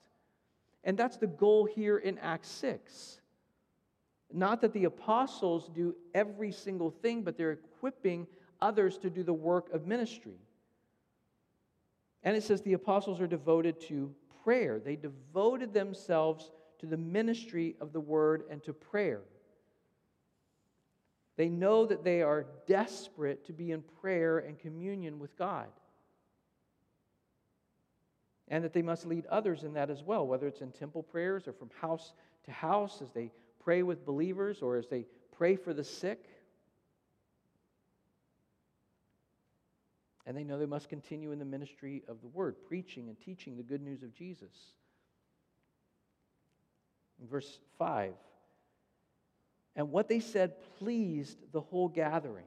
And 0.84 0.97
that's 0.97 1.17
the 1.17 1.28
goal 1.28 1.65
here 1.65 1.97
in 1.97 2.17
Acts 2.19 2.50
6. 2.50 3.19
Not 4.34 4.62
that 4.62 4.73
the 4.73 4.86
apostles 4.86 5.69
do 5.73 5.95
every 6.13 6.52
single 6.52 6.91
thing, 6.91 7.23
but 7.23 7.38
they're 7.38 7.52
equipping 7.52 8.28
others 8.62 8.97
to 9.00 9.10
do 9.10 9.23
the 9.23 9.34
work 9.34 9.71
of 9.73 9.86
ministry. 9.86 10.39
And 12.23 12.36
it 12.36 12.43
says 12.43 12.62
the 12.62 12.73
apostles 12.73 13.21
are 13.21 13.28
devoted 13.28 13.80
to 13.82 14.13
prayer. 14.43 14.80
They 14.80 14.95
devoted 14.95 15.73
themselves 15.73 16.52
to 16.80 16.86
the 16.86 16.97
ministry 16.97 17.76
of 17.80 17.93
the 17.93 18.00
word 18.00 18.43
and 18.50 18.63
to 18.63 18.73
prayer. 18.73 19.21
They 21.38 21.50
know 21.50 21.86
that 21.86 22.04
they 22.04 22.23
are 22.23 22.47
desperate 22.65 23.45
to 23.45 23.54
be 23.54 23.71
in 23.71 23.84
prayer 24.02 24.39
and 24.39 24.60
communion 24.60 25.19
with 25.19 25.38
God. 25.38 25.67
And 28.47 28.63
that 28.63 28.73
they 28.73 28.82
must 28.82 29.06
lead 29.06 29.26
others 29.28 29.63
in 29.63 29.73
that 29.73 29.89
as 29.91 30.04
well, 30.04 30.26
whether 30.26 30.47
it's 30.47 30.62
in 30.62 30.71
temple 30.71 31.04
prayers 31.04 31.47
or 31.47 31.54
from 31.54 31.69
house 31.80 32.13
to 32.45 32.52
house 32.52 33.02
as 33.02 33.12
they 33.12 33.32
pray 33.60 33.84
with 33.84 34.06
believers 34.06 34.62
or 34.62 34.78
as 34.78 34.88
they 34.88 35.06
pray 35.38 35.56
for 35.56 35.73
the 35.73 35.84
sick. 35.84 36.26
And 40.26 40.36
they 40.36 40.43
know 40.43 40.58
they 40.58 40.65
must 40.65 40.89
continue 40.89 41.32
in 41.32 41.39
the 41.39 41.45
ministry 41.45 42.04
of 42.08 42.19
the 42.21 42.28
word, 42.28 42.56
preaching 42.67 43.10
and 43.10 43.19
teaching 43.19 43.58
the 43.58 43.63
good 43.63 43.82
news 43.82 44.02
of 44.02 44.13
Jesus. 44.13 44.52
In 47.21 47.28
verse 47.28 47.60
5, 47.78 48.13
and 49.77 49.91
what 49.91 50.09
they 50.09 50.19
said 50.19 50.53
pleased 50.79 51.37
the 51.53 51.61
whole 51.61 51.87
gathering. 51.87 52.43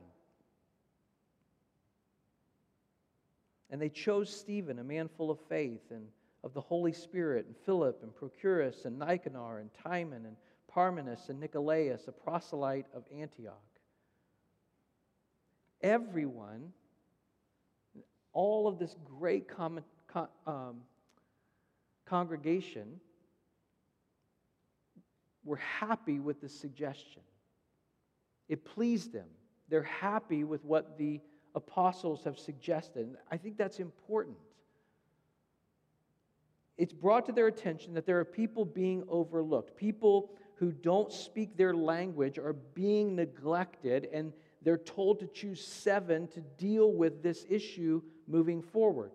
And 3.70 3.80
they 3.80 3.88
chose 3.88 4.28
Stephen, 4.28 4.80
a 4.80 4.84
man 4.84 5.08
full 5.16 5.30
of 5.30 5.38
faith 5.48 5.90
and 5.90 6.08
of 6.42 6.54
the 6.54 6.60
Holy 6.60 6.92
Spirit, 6.92 7.46
and 7.46 7.54
Philip, 7.66 8.02
and 8.02 8.12
Prochorus, 8.14 8.84
and 8.84 8.98
Nicanor, 8.98 9.58
and 9.58 9.70
Timon, 9.84 10.24
and 10.26 10.36
Parmenas, 10.74 11.28
and 11.28 11.38
Nicolaus, 11.38 12.08
a 12.08 12.12
proselyte 12.12 12.86
of 12.94 13.04
Antioch. 13.14 13.60
Everyone, 15.82 16.72
all 18.32 18.66
of 18.66 18.78
this 18.78 18.96
great 19.04 19.48
com- 19.48 19.84
um, 20.46 20.76
congregation, 22.06 23.00
were 25.44 25.56
happy 25.56 26.20
with 26.20 26.40
the 26.40 26.48
suggestion. 26.48 27.22
It 28.48 28.64
pleased 28.64 29.12
them. 29.12 29.28
They're 29.68 29.82
happy 29.82 30.44
with 30.44 30.64
what 30.64 30.98
the 30.98 31.20
apostles 31.54 32.24
have 32.24 32.38
suggested. 32.38 33.16
I 33.30 33.36
think 33.36 33.56
that's 33.56 33.78
important. 33.80 34.36
it's 36.80 36.94
brought 36.94 37.26
to 37.26 37.32
their 37.32 37.46
attention 37.46 37.92
that 37.92 38.06
there 38.06 38.18
are 38.18 38.24
people 38.24 38.64
being 38.64 39.04
overlooked. 39.06 39.76
People 39.76 40.30
who 40.54 40.72
don't 40.72 41.12
speak 41.12 41.54
their 41.54 41.74
language 41.74 42.38
are 42.38 42.54
being 42.54 43.14
neglected, 43.14 44.08
and 44.14 44.32
they're 44.62 44.78
told 44.78 45.20
to 45.20 45.26
choose 45.26 45.62
seven 45.62 46.26
to 46.28 46.40
deal 46.56 46.90
with 46.90 47.22
this 47.22 47.44
issue 47.50 48.00
moving 48.26 48.62
forward. 48.62 49.12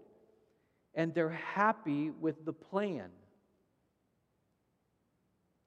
And 0.93 1.11
they're 1.11 1.29
happy 1.29 2.11
with 2.11 2.45
the 2.45 2.53
plan. 2.53 3.09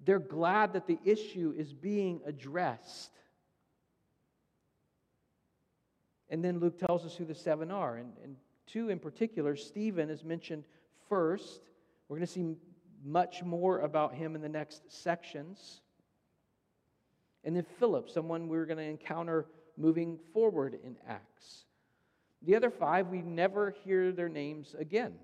They're 0.09 0.19
glad 0.19 0.73
that 0.73 0.87
the 0.87 0.99
issue 1.05 1.53
is 1.55 1.75
being 1.75 2.23
addressed. 2.25 3.11
And 6.31 6.43
then 6.43 6.61
Luke 6.61 6.79
tells 6.79 7.05
us 7.05 7.15
who 7.15 7.27
the 7.27 7.35
seven 7.35 7.71
are. 7.71 7.97
And, 7.97 8.15
and 8.25 8.37
two 8.67 8.89
in 8.89 9.01
particular, 9.01 9.55
Stephen 9.55 10.09
is 10.09 10.25
mentioned 10.25 10.65
first. 11.11 11.61
We're 12.09 12.17
going 12.17 12.27
to 12.27 12.33
see 12.33 12.57
much 13.05 13.43
more 13.43 13.81
about 13.81 14.15
him 14.15 14.35
in 14.35 14.41
the 14.41 14.49
next 14.49 14.91
sections. 14.91 15.83
And 17.45 17.55
then 17.55 17.67
Philip, 17.79 18.09
someone 18.09 18.49
we're 18.49 18.65
going 18.65 18.79
to 18.79 18.85
encounter 18.85 19.45
moving 19.77 20.19
forward 20.33 20.79
in 20.83 20.97
Acts. 21.07 21.67
The 22.47 22.57
other 22.57 22.71
five, 22.71 23.09
we 23.09 23.21
never 23.21 23.75
hear 23.85 24.11
their 24.11 24.31
names 24.31 24.75
again. 24.79 25.17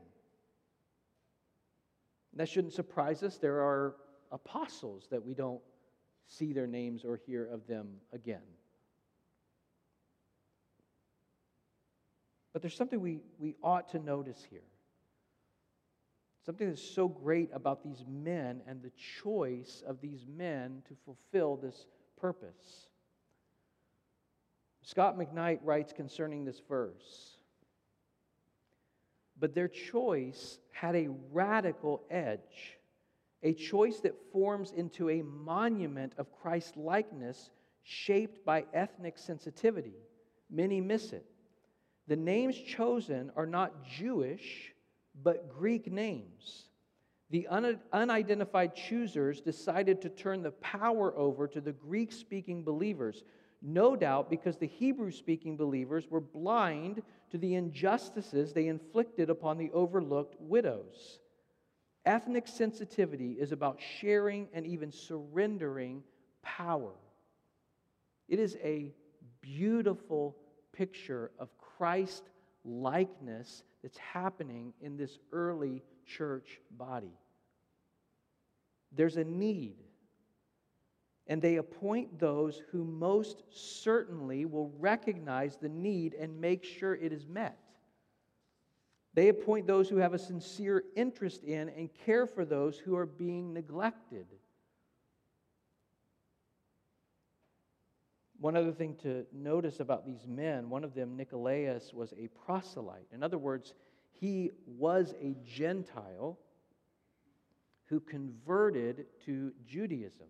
That 2.34 2.50
shouldn't 2.50 2.74
surprise 2.74 3.22
us. 3.22 3.38
There 3.38 3.62
are 3.62 3.94
apostles 4.34 5.06
that 5.10 5.24
we 5.24 5.32
don't 5.32 5.62
see 6.26 6.52
their 6.52 6.66
names 6.66 7.04
or 7.04 7.16
hear 7.16 7.46
of 7.46 7.66
them 7.66 7.88
again. 8.12 8.42
But 12.52 12.62
there's 12.62 12.76
something 12.76 13.00
we, 13.00 13.20
we 13.38 13.56
ought 13.62 13.88
to 13.90 13.98
notice 13.98 14.44
here. 14.50 14.60
Something 16.46 16.68
that's 16.68 16.82
so 16.82 17.08
great 17.08 17.50
about 17.54 17.82
these 17.82 18.04
men 18.06 18.60
and 18.66 18.82
the 18.82 18.92
choice 19.22 19.82
of 19.86 20.00
these 20.00 20.26
men 20.26 20.82
to 20.88 20.94
fulfill 21.04 21.56
this 21.56 21.86
purpose. 22.20 22.88
Scot 24.82 25.18
McKnight 25.18 25.60
writes 25.62 25.92
concerning 25.92 26.44
this 26.44 26.60
verse 26.68 27.38
But 29.40 29.54
their 29.54 29.68
choice 29.68 30.58
had 30.70 30.94
a 30.94 31.08
radical 31.32 32.02
edge, 32.10 32.78
a 33.44 33.52
choice 33.52 34.00
that 34.00 34.32
forms 34.32 34.72
into 34.72 35.10
a 35.10 35.22
monument 35.22 36.14
of 36.18 36.32
Christ 36.32 36.76
likeness 36.76 37.50
shaped 37.82 38.44
by 38.44 38.64
ethnic 38.72 39.18
sensitivity. 39.18 39.94
Many 40.50 40.80
miss 40.80 41.12
it. 41.12 41.26
The 42.08 42.16
names 42.16 42.56
chosen 42.56 43.30
are 43.36 43.46
not 43.46 43.84
Jewish, 43.84 44.72
but 45.22 45.50
Greek 45.54 45.92
names. 45.92 46.64
The 47.30 47.46
unidentified 47.92 48.74
choosers 48.74 49.40
decided 49.40 50.00
to 50.02 50.08
turn 50.08 50.42
the 50.42 50.52
power 50.52 51.16
over 51.16 51.46
to 51.48 51.60
the 51.60 51.72
Greek 51.72 52.12
speaking 52.12 52.64
believers, 52.64 53.24
no 53.60 53.96
doubt 53.96 54.30
because 54.30 54.56
the 54.56 54.66
Hebrew 54.66 55.10
speaking 55.10 55.56
believers 55.56 56.10
were 56.10 56.20
blind 56.20 57.02
to 57.30 57.38
the 57.38 57.54
injustices 57.54 58.52
they 58.52 58.68
inflicted 58.68 59.30
upon 59.30 59.58
the 59.58 59.70
overlooked 59.72 60.36
widows. 60.38 61.18
Ethnic 62.06 62.46
sensitivity 62.46 63.32
is 63.32 63.52
about 63.52 63.80
sharing 63.98 64.48
and 64.52 64.66
even 64.66 64.92
surrendering 64.92 66.02
power. 66.42 66.92
It 68.28 68.38
is 68.38 68.56
a 68.62 68.92
beautiful 69.40 70.36
picture 70.72 71.30
of 71.38 71.56
Christ 71.58 72.24
likeness 72.64 73.62
that's 73.82 73.98
happening 73.98 74.72
in 74.80 74.96
this 74.96 75.18
early 75.32 75.82
church 76.06 76.60
body. 76.70 77.18
There's 78.92 79.16
a 79.16 79.24
need, 79.24 79.76
and 81.26 81.40
they 81.40 81.56
appoint 81.56 82.18
those 82.18 82.62
who 82.70 82.84
most 82.84 83.42
certainly 83.50 84.44
will 84.44 84.72
recognize 84.78 85.56
the 85.56 85.68
need 85.68 86.14
and 86.14 86.40
make 86.40 86.64
sure 86.64 86.94
it 86.94 87.12
is 87.12 87.26
met. 87.26 87.58
They 89.14 89.28
appoint 89.28 89.66
those 89.66 89.88
who 89.88 89.96
have 89.98 90.12
a 90.12 90.18
sincere 90.18 90.84
interest 90.96 91.44
in 91.44 91.68
and 91.68 91.88
care 92.04 92.26
for 92.26 92.44
those 92.44 92.78
who 92.78 92.96
are 92.96 93.06
being 93.06 93.52
neglected. 93.52 94.26
One 98.40 98.56
other 98.56 98.72
thing 98.72 98.96
to 99.02 99.24
notice 99.32 99.80
about 99.80 100.04
these 100.04 100.26
men, 100.26 100.68
one 100.68 100.84
of 100.84 100.94
them, 100.94 101.16
Nicolaus, 101.16 101.94
was 101.94 102.12
a 102.18 102.28
proselyte. 102.44 103.06
In 103.12 103.22
other 103.22 103.38
words, 103.38 103.72
he 104.20 104.50
was 104.66 105.14
a 105.22 105.36
Gentile 105.44 106.38
who 107.86 108.00
converted 108.00 109.06
to 109.26 109.52
Judaism. 109.64 110.26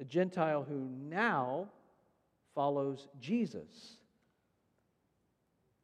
A 0.00 0.04
Gentile 0.04 0.64
who 0.64 0.88
now 1.08 1.68
follows 2.54 3.06
Jesus. 3.20 3.98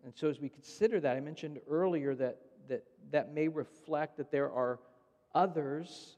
And 0.08 0.16
so, 0.16 0.30
as 0.30 0.40
we 0.40 0.48
consider 0.48 1.00
that, 1.00 1.18
I 1.18 1.20
mentioned 1.20 1.60
earlier 1.68 2.14
that 2.14 2.38
that, 2.68 2.84
that 3.10 3.34
may 3.34 3.46
reflect 3.48 4.16
that 4.16 4.30
there 4.30 4.50
are 4.50 4.78
others 5.34 6.16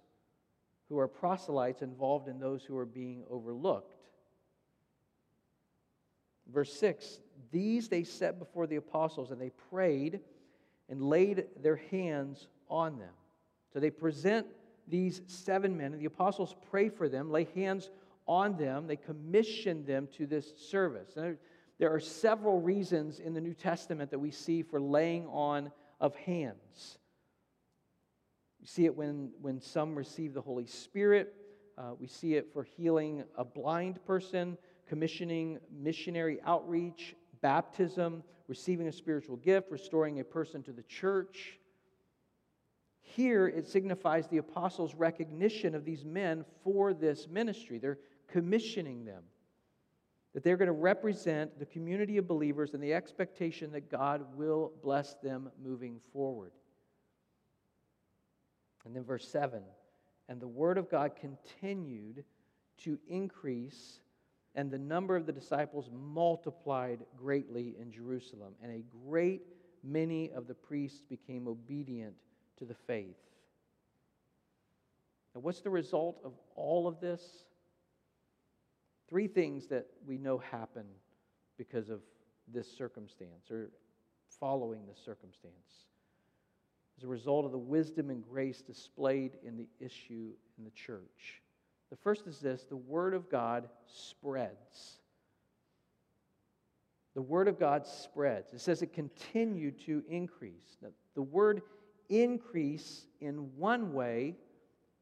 who 0.88 0.96
are 0.96 1.08
proselytes 1.08 1.82
involved 1.82 2.28
in 2.28 2.38
those 2.38 2.62
who 2.62 2.76
are 2.76 2.86
being 2.86 3.24
overlooked. 3.28 3.96
Verse 6.52 6.72
6 6.78 7.18
These 7.50 7.88
they 7.88 8.04
set 8.04 8.38
before 8.38 8.68
the 8.68 8.76
apostles, 8.76 9.32
and 9.32 9.40
they 9.40 9.50
prayed 9.70 10.20
and 10.88 11.02
laid 11.02 11.46
their 11.60 11.80
hands 11.90 12.46
on 12.68 12.96
them. 12.96 13.12
So 13.72 13.80
they 13.80 13.90
present 13.90 14.46
these 14.86 15.20
seven 15.26 15.76
men, 15.76 15.92
and 15.92 16.00
the 16.00 16.06
apostles 16.06 16.54
pray 16.70 16.88
for 16.88 17.08
them, 17.08 17.28
lay 17.28 17.48
hands 17.56 17.90
on 18.28 18.56
them, 18.56 18.86
they 18.86 18.94
commission 18.94 19.84
them 19.84 20.06
to 20.16 20.26
this 20.26 20.52
service. 20.56 21.16
And 21.16 21.38
there 21.80 21.92
are 21.94 21.98
several 21.98 22.60
reasons 22.60 23.20
in 23.20 23.32
the 23.32 23.40
New 23.40 23.54
Testament 23.54 24.10
that 24.10 24.18
we 24.18 24.30
see 24.30 24.62
for 24.62 24.78
laying 24.78 25.26
on 25.28 25.72
of 25.98 26.14
hands. 26.14 26.98
We 28.60 28.66
see 28.66 28.84
it 28.84 28.94
when, 28.94 29.30
when 29.40 29.62
some 29.62 29.96
receive 29.96 30.34
the 30.34 30.42
Holy 30.42 30.66
Spirit. 30.66 31.34
Uh, 31.78 31.92
we 31.98 32.06
see 32.06 32.34
it 32.34 32.52
for 32.52 32.64
healing 32.64 33.24
a 33.34 33.46
blind 33.46 34.04
person, 34.04 34.58
commissioning 34.86 35.58
missionary 35.72 36.38
outreach, 36.44 37.16
baptism, 37.40 38.22
receiving 38.46 38.88
a 38.88 38.92
spiritual 38.92 39.36
gift, 39.36 39.70
restoring 39.70 40.20
a 40.20 40.24
person 40.24 40.62
to 40.64 40.72
the 40.72 40.82
church. 40.82 41.58
Here, 43.00 43.48
it 43.48 43.66
signifies 43.66 44.28
the 44.28 44.36
apostles' 44.36 44.94
recognition 44.94 45.74
of 45.74 45.86
these 45.86 46.04
men 46.04 46.44
for 46.62 46.92
this 46.92 47.26
ministry. 47.26 47.78
They're 47.78 47.98
commissioning 48.28 49.06
them, 49.06 49.22
that 50.34 50.44
they're 50.44 50.56
going 50.56 50.66
to 50.66 50.72
represent 50.72 51.58
the 51.58 51.66
community 51.66 52.16
of 52.16 52.28
believers 52.28 52.74
and 52.74 52.82
the 52.82 52.94
expectation 52.94 53.72
that 53.72 53.90
God 53.90 54.24
will 54.34 54.72
bless 54.82 55.14
them 55.22 55.50
moving 55.62 56.00
forward. 56.12 56.52
And 58.84 58.94
then 58.94 59.04
verse 59.04 59.28
7 59.28 59.62
and 60.28 60.40
the 60.40 60.48
word 60.48 60.78
of 60.78 60.88
God 60.88 61.16
continued 61.16 62.24
to 62.84 62.98
increase, 63.08 63.98
and 64.54 64.70
the 64.70 64.78
number 64.78 65.16
of 65.16 65.26
the 65.26 65.32
disciples 65.32 65.90
multiplied 65.92 67.00
greatly 67.16 67.74
in 67.80 67.90
Jerusalem, 67.90 68.54
and 68.62 68.70
a 68.70 68.84
great 69.06 69.42
many 69.82 70.30
of 70.30 70.46
the 70.46 70.54
priests 70.54 71.02
became 71.02 71.48
obedient 71.48 72.14
to 72.58 72.64
the 72.64 72.74
faith. 72.74 73.18
Now, 75.34 75.40
what's 75.40 75.62
the 75.62 75.70
result 75.70 76.20
of 76.24 76.32
all 76.54 76.86
of 76.86 77.00
this? 77.00 77.22
Three 79.10 79.26
things 79.26 79.66
that 79.66 79.86
we 80.06 80.16
know 80.16 80.38
happen 80.38 80.86
because 81.58 81.90
of 81.90 82.00
this 82.48 82.70
circumstance 82.70 83.50
or 83.50 83.70
following 84.38 84.86
this 84.86 84.98
circumstance 85.04 85.84
as 86.96 87.04
a 87.04 87.08
result 87.08 87.44
of 87.44 87.52
the 87.52 87.58
wisdom 87.58 88.10
and 88.10 88.22
grace 88.22 88.60
displayed 88.60 89.32
in 89.44 89.56
the 89.56 89.66
issue 89.78 90.32
in 90.58 90.64
the 90.64 90.70
church. 90.70 91.42
The 91.90 91.96
first 91.96 92.26
is 92.26 92.38
this 92.38 92.64
the 92.64 92.76
Word 92.76 93.14
of 93.14 93.30
God 93.30 93.68
spreads. 93.86 95.00
The 97.14 97.22
Word 97.22 97.48
of 97.48 97.58
God 97.58 97.86
spreads. 97.86 98.52
It 98.52 98.60
says 98.60 98.82
it 98.82 98.92
continued 98.92 99.80
to 99.86 100.04
increase. 100.08 100.78
Now, 100.80 100.90
the 101.14 101.22
word 101.22 101.62
increase 102.08 103.06
in 103.20 103.50
one 103.56 103.92
way 103.92 104.36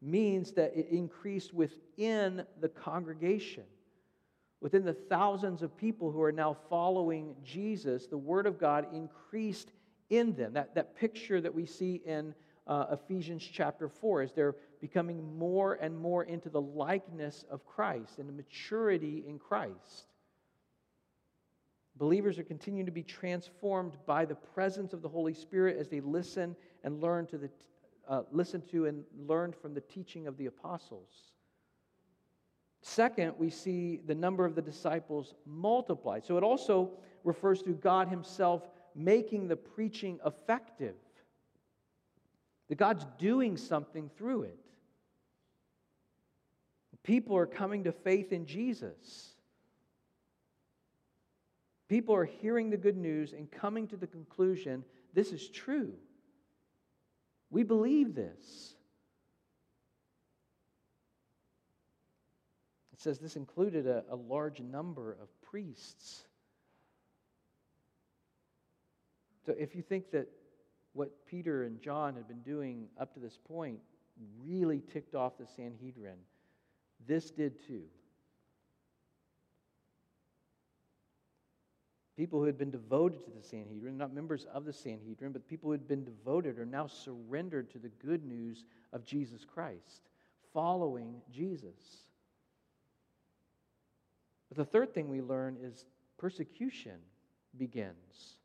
means 0.00 0.52
that 0.52 0.72
it 0.76 0.88
increased 0.90 1.52
within 1.52 2.44
the 2.60 2.68
congregation. 2.68 3.64
Within 4.60 4.84
the 4.84 4.92
thousands 4.92 5.62
of 5.62 5.76
people 5.76 6.10
who 6.10 6.22
are 6.22 6.32
now 6.32 6.56
following 6.68 7.36
Jesus, 7.44 8.06
the 8.06 8.18
Word 8.18 8.46
of 8.46 8.58
God 8.58 8.92
increased 8.92 9.70
in 10.10 10.34
them. 10.34 10.54
That, 10.54 10.74
that 10.74 10.96
picture 10.96 11.40
that 11.40 11.54
we 11.54 11.64
see 11.64 12.02
in 12.04 12.34
uh, 12.66 12.86
Ephesians 12.92 13.48
chapter 13.50 13.88
4 13.88 14.22
is 14.22 14.32
they're 14.32 14.56
becoming 14.80 15.38
more 15.38 15.74
and 15.74 15.96
more 15.96 16.24
into 16.24 16.50
the 16.50 16.60
likeness 16.60 17.44
of 17.50 17.64
Christ 17.64 18.18
and 18.18 18.28
the 18.28 18.32
maturity 18.32 19.24
in 19.26 19.38
Christ. 19.38 20.12
Believers 21.96 22.38
are 22.38 22.44
continuing 22.44 22.86
to 22.86 22.92
be 22.92 23.02
transformed 23.02 23.96
by 24.06 24.24
the 24.24 24.34
presence 24.34 24.92
of 24.92 25.02
the 25.02 25.08
Holy 25.08 25.34
Spirit 25.34 25.78
as 25.78 25.88
they 25.88 26.00
listen 26.00 26.54
and 26.84 27.00
learn 27.00 27.26
to 27.26 27.38
the 27.38 27.50
uh, 28.08 28.22
listen 28.32 28.62
to 28.62 28.86
and 28.86 29.04
learn 29.26 29.52
from 29.52 29.74
the 29.74 29.82
teaching 29.82 30.26
of 30.26 30.38
the 30.38 30.46
apostles. 30.46 31.32
Second, 32.82 33.34
we 33.38 33.50
see 33.50 34.00
the 34.06 34.14
number 34.14 34.44
of 34.44 34.54
the 34.54 34.62
disciples 34.62 35.34
multiplied. 35.44 36.24
So 36.24 36.36
it 36.36 36.42
also 36.42 36.90
refers 37.24 37.62
to 37.62 37.70
God 37.70 38.08
Himself 38.08 38.62
making 38.94 39.48
the 39.48 39.56
preaching 39.56 40.18
effective. 40.24 40.94
That 42.68 42.76
God's 42.76 43.06
doing 43.18 43.56
something 43.56 44.10
through 44.16 44.42
it. 44.42 44.58
People 47.02 47.36
are 47.36 47.46
coming 47.46 47.84
to 47.84 47.92
faith 47.92 48.32
in 48.32 48.44
Jesus. 48.44 49.30
People 51.88 52.14
are 52.14 52.26
hearing 52.26 52.68
the 52.68 52.76
good 52.76 52.98
news 52.98 53.32
and 53.32 53.50
coming 53.50 53.86
to 53.88 53.96
the 53.96 54.06
conclusion 54.06 54.84
this 55.14 55.32
is 55.32 55.48
true. 55.48 55.94
We 57.50 57.62
believe 57.62 58.14
this. 58.14 58.74
It 62.98 63.02
says 63.02 63.20
this 63.20 63.36
included 63.36 63.86
a, 63.86 64.02
a 64.10 64.16
large 64.16 64.58
number 64.60 65.12
of 65.22 65.28
priests. 65.40 66.24
So 69.46 69.54
if 69.56 69.76
you 69.76 69.82
think 69.82 70.10
that 70.10 70.28
what 70.94 71.24
Peter 71.24 71.62
and 71.62 71.80
John 71.80 72.16
had 72.16 72.26
been 72.26 72.40
doing 72.40 72.88
up 73.00 73.14
to 73.14 73.20
this 73.20 73.38
point 73.46 73.78
really 74.44 74.82
ticked 74.92 75.14
off 75.14 75.38
the 75.38 75.46
Sanhedrin, 75.46 76.16
this 77.06 77.30
did 77.30 77.64
too. 77.68 77.84
People 82.16 82.40
who 82.40 82.46
had 82.46 82.58
been 82.58 82.72
devoted 82.72 83.24
to 83.26 83.30
the 83.30 83.44
Sanhedrin, 83.44 83.96
not 83.96 84.12
members 84.12 84.44
of 84.52 84.64
the 84.64 84.72
Sanhedrin, 84.72 85.30
but 85.30 85.46
people 85.46 85.68
who 85.68 85.72
had 85.72 85.86
been 85.86 86.04
devoted 86.04 86.58
are 86.58 86.66
now 86.66 86.88
surrendered 86.88 87.70
to 87.70 87.78
the 87.78 87.90
good 88.04 88.24
news 88.24 88.64
of 88.92 89.04
Jesus 89.04 89.44
Christ, 89.44 90.02
following 90.52 91.22
Jesus. 91.32 92.07
But 94.48 94.56
the 94.56 94.64
third 94.64 94.94
thing 94.94 95.08
we 95.08 95.20
learn 95.20 95.56
is 95.62 95.84
persecution 96.18 96.98
begins. 97.56 98.38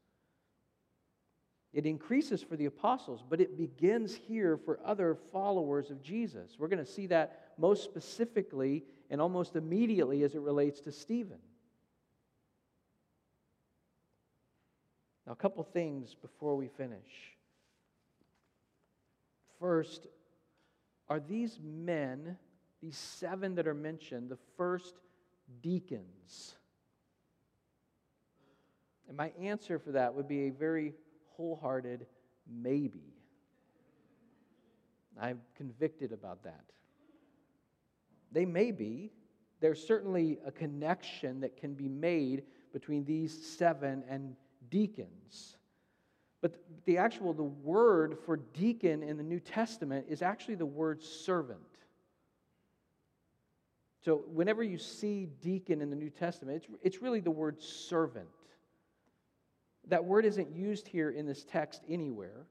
It 1.73 1.87
increases 1.87 2.43
for 2.43 2.55
the 2.55 2.65
apostles, 2.65 3.23
but 3.27 3.41
it 3.41 3.57
begins 3.57 4.13
here 4.13 4.57
for 4.57 4.79
other 4.85 5.17
followers 5.31 5.89
of 5.89 6.03
Jesus. 6.03 6.55
We're 6.59 6.67
going 6.67 6.85
to 6.85 6.91
see 6.91 7.07
that 7.07 7.53
most 7.57 7.83
specifically 7.83 8.83
and 9.09 9.19
almost 9.19 9.55
immediately 9.55 10.23
as 10.23 10.35
it 10.35 10.41
relates 10.41 10.81
to 10.81 10.91
Stephen. 10.91 11.39
Now, 15.25 15.33
a 15.33 15.35
couple 15.35 15.63
things 15.63 16.15
before 16.21 16.55
we 16.55 16.67
finish. 16.67 16.99
First, 19.59 20.07
are 21.09 21.19
these 21.19 21.59
men, 21.63 22.37
these 22.81 22.97
seven 22.97 23.55
that 23.55 23.67
are 23.67 23.73
mentioned, 23.73 24.29
the 24.29 24.37
first 24.57 24.93
deacons? 25.61 26.55
And 29.07 29.17
my 29.17 29.31
answer 29.39 29.79
for 29.79 29.91
that 29.91 30.13
would 30.13 30.27
be 30.27 30.47
a 30.47 30.49
very 30.49 30.93
wholehearted 31.35 32.05
maybe. 32.47 33.13
I'm 35.21 35.41
convicted 35.55 36.11
about 36.11 36.43
that. 36.43 36.63
They 38.31 38.45
may 38.45 38.71
be. 38.71 39.11
There's 39.59 39.85
certainly 39.85 40.39
a 40.45 40.51
connection 40.51 41.39
that 41.41 41.55
can 41.55 41.73
be 41.73 41.87
made 41.87 42.43
between 42.73 43.05
these 43.05 43.55
seven 43.55 44.03
and 44.09 44.35
deacons. 44.69 45.57
But 46.41 46.55
the 46.85 46.97
actual 46.97 47.33
the 47.33 47.43
word 47.43 48.17
for 48.25 48.37
deacon 48.37 49.03
in 49.03 49.15
the 49.15 49.23
New 49.23 49.39
Testament 49.39 50.07
is 50.09 50.21
actually 50.21 50.55
the 50.55 50.65
word 50.65 51.01
servant. 51.01 51.72
So 54.03 54.23
whenever 54.27 54.63
you 54.63 54.77
see 54.77 55.29
deacon 55.41 55.81
in 55.81 55.89
the 55.89 55.95
New 55.95 56.09
Testament, 56.09 56.57
it's, 56.57 56.67
it's 56.83 57.01
really 57.01 57.21
the 57.21 57.31
word 57.31 57.61
servant. 57.61 58.27
That 59.87 60.03
word 60.03 60.25
isn't 60.25 60.51
used 60.51 60.87
here 60.87 61.09
in 61.09 61.25
this 61.25 61.45
text 61.45 61.83
anywhere. 61.87 62.45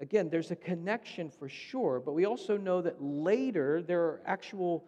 Again, 0.00 0.30
there's 0.30 0.50
a 0.50 0.56
connection 0.56 1.30
for 1.30 1.48
sure, 1.48 2.00
but 2.00 2.12
we 2.12 2.26
also 2.26 2.56
know 2.56 2.80
that 2.80 3.02
later 3.02 3.82
there 3.82 4.00
are 4.00 4.22
actual 4.24 4.84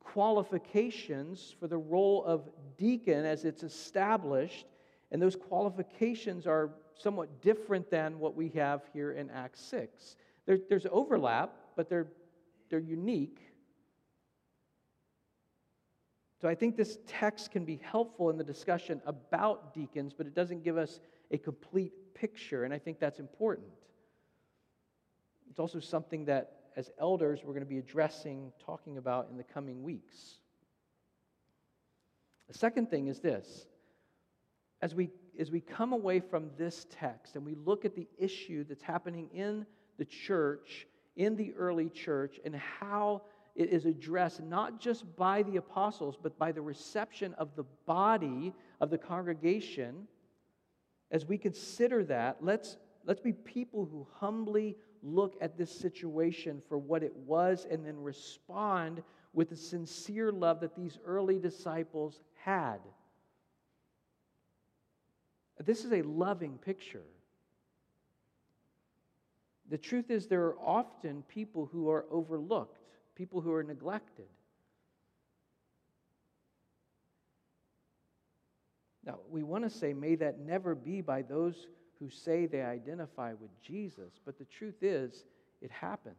qualifications 0.00 1.54
for 1.60 1.68
the 1.68 1.76
role 1.76 2.24
of 2.24 2.48
deacon 2.78 3.24
as 3.24 3.44
it's 3.44 3.62
established, 3.62 4.66
and 5.12 5.20
those 5.20 5.36
qualifications 5.36 6.46
are 6.46 6.70
somewhat 6.98 7.42
different 7.42 7.90
than 7.90 8.18
what 8.18 8.34
we 8.34 8.48
have 8.48 8.82
here 8.92 9.12
in 9.12 9.30
Acts 9.30 9.60
6. 9.60 10.16
There, 10.46 10.58
there's 10.68 10.86
overlap, 10.90 11.54
but 11.76 11.88
they're, 11.88 12.08
they're 12.70 12.80
unique. 12.80 13.49
So 16.40 16.48
I 16.48 16.54
think 16.54 16.76
this 16.76 16.98
text 17.06 17.50
can 17.50 17.64
be 17.66 17.80
helpful 17.82 18.30
in 18.30 18.38
the 18.38 18.44
discussion 18.44 19.02
about 19.04 19.74
deacons, 19.74 20.14
but 20.16 20.26
it 20.26 20.34
doesn't 20.34 20.64
give 20.64 20.78
us 20.78 21.00
a 21.30 21.36
complete 21.36 21.92
picture, 22.14 22.64
and 22.64 22.72
I 22.72 22.78
think 22.78 22.98
that's 22.98 23.18
important. 23.18 23.68
It's 25.50 25.58
also 25.58 25.80
something 25.80 26.24
that 26.26 26.52
as 26.76 26.90
elders, 26.98 27.40
we're 27.44 27.52
going 27.52 27.64
to 27.64 27.68
be 27.68 27.78
addressing, 27.78 28.52
talking 28.64 28.96
about 28.96 29.28
in 29.30 29.36
the 29.36 29.44
coming 29.44 29.82
weeks. 29.82 30.40
The 32.48 32.56
second 32.56 32.90
thing 32.90 33.08
is 33.08 33.20
this 33.20 33.66
as 34.80 34.94
we, 34.94 35.10
as 35.38 35.50
we 35.50 35.60
come 35.60 35.92
away 35.92 36.20
from 36.20 36.50
this 36.56 36.86
text 36.90 37.36
and 37.36 37.44
we 37.44 37.54
look 37.54 37.84
at 37.84 37.94
the 37.94 38.08
issue 38.18 38.64
that's 38.64 38.82
happening 38.82 39.28
in 39.34 39.66
the 39.98 40.04
church, 40.06 40.86
in 41.16 41.36
the 41.36 41.52
early 41.54 41.90
church, 41.90 42.40
and 42.44 42.56
how 42.56 43.22
it 43.60 43.74
is 43.74 43.84
addressed 43.84 44.40
not 44.42 44.80
just 44.80 45.04
by 45.16 45.42
the 45.42 45.56
apostles, 45.56 46.16
but 46.20 46.38
by 46.38 46.50
the 46.50 46.62
reception 46.62 47.34
of 47.34 47.54
the 47.56 47.64
body 47.84 48.54
of 48.80 48.88
the 48.88 48.96
congregation, 48.96 50.08
as 51.10 51.26
we 51.26 51.36
consider 51.36 52.02
that, 52.04 52.38
let's, 52.40 52.78
let's 53.04 53.20
be 53.20 53.34
people 53.34 53.84
who 53.84 54.06
humbly 54.14 54.78
look 55.02 55.36
at 55.42 55.58
this 55.58 55.70
situation 55.70 56.62
for 56.70 56.78
what 56.78 57.02
it 57.02 57.14
was 57.14 57.66
and 57.70 57.84
then 57.84 58.02
respond 58.02 59.02
with 59.34 59.50
the 59.50 59.56
sincere 59.56 60.32
love 60.32 60.60
that 60.60 60.74
these 60.74 60.98
early 61.04 61.38
disciples 61.38 62.22
had. 62.42 62.78
This 65.62 65.84
is 65.84 65.92
a 65.92 66.00
loving 66.00 66.56
picture. 66.56 67.04
The 69.68 69.76
truth 69.76 70.10
is, 70.10 70.26
there 70.26 70.44
are 70.44 70.58
often 70.58 71.22
people 71.28 71.68
who 71.70 71.90
are 71.90 72.06
overlooked, 72.10 72.79
people 73.20 73.42
who 73.42 73.52
are 73.52 73.62
neglected. 73.62 74.24
Now, 79.04 79.18
we 79.28 79.42
want 79.42 79.64
to 79.64 79.68
say, 79.68 79.92
may 79.92 80.14
that 80.14 80.38
never 80.38 80.74
be 80.74 81.02
by 81.02 81.20
those 81.20 81.66
who 81.98 82.08
say 82.08 82.46
they 82.46 82.62
identify 82.62 83.34
with 83.34 83.50
Jesus, 83.60 84.14
but 84.24 84.38
the 84.38 84.46
truth 84.46 84.82
is, 84.82 85.26
it 85.60 85.70
happens. 85.70 86.16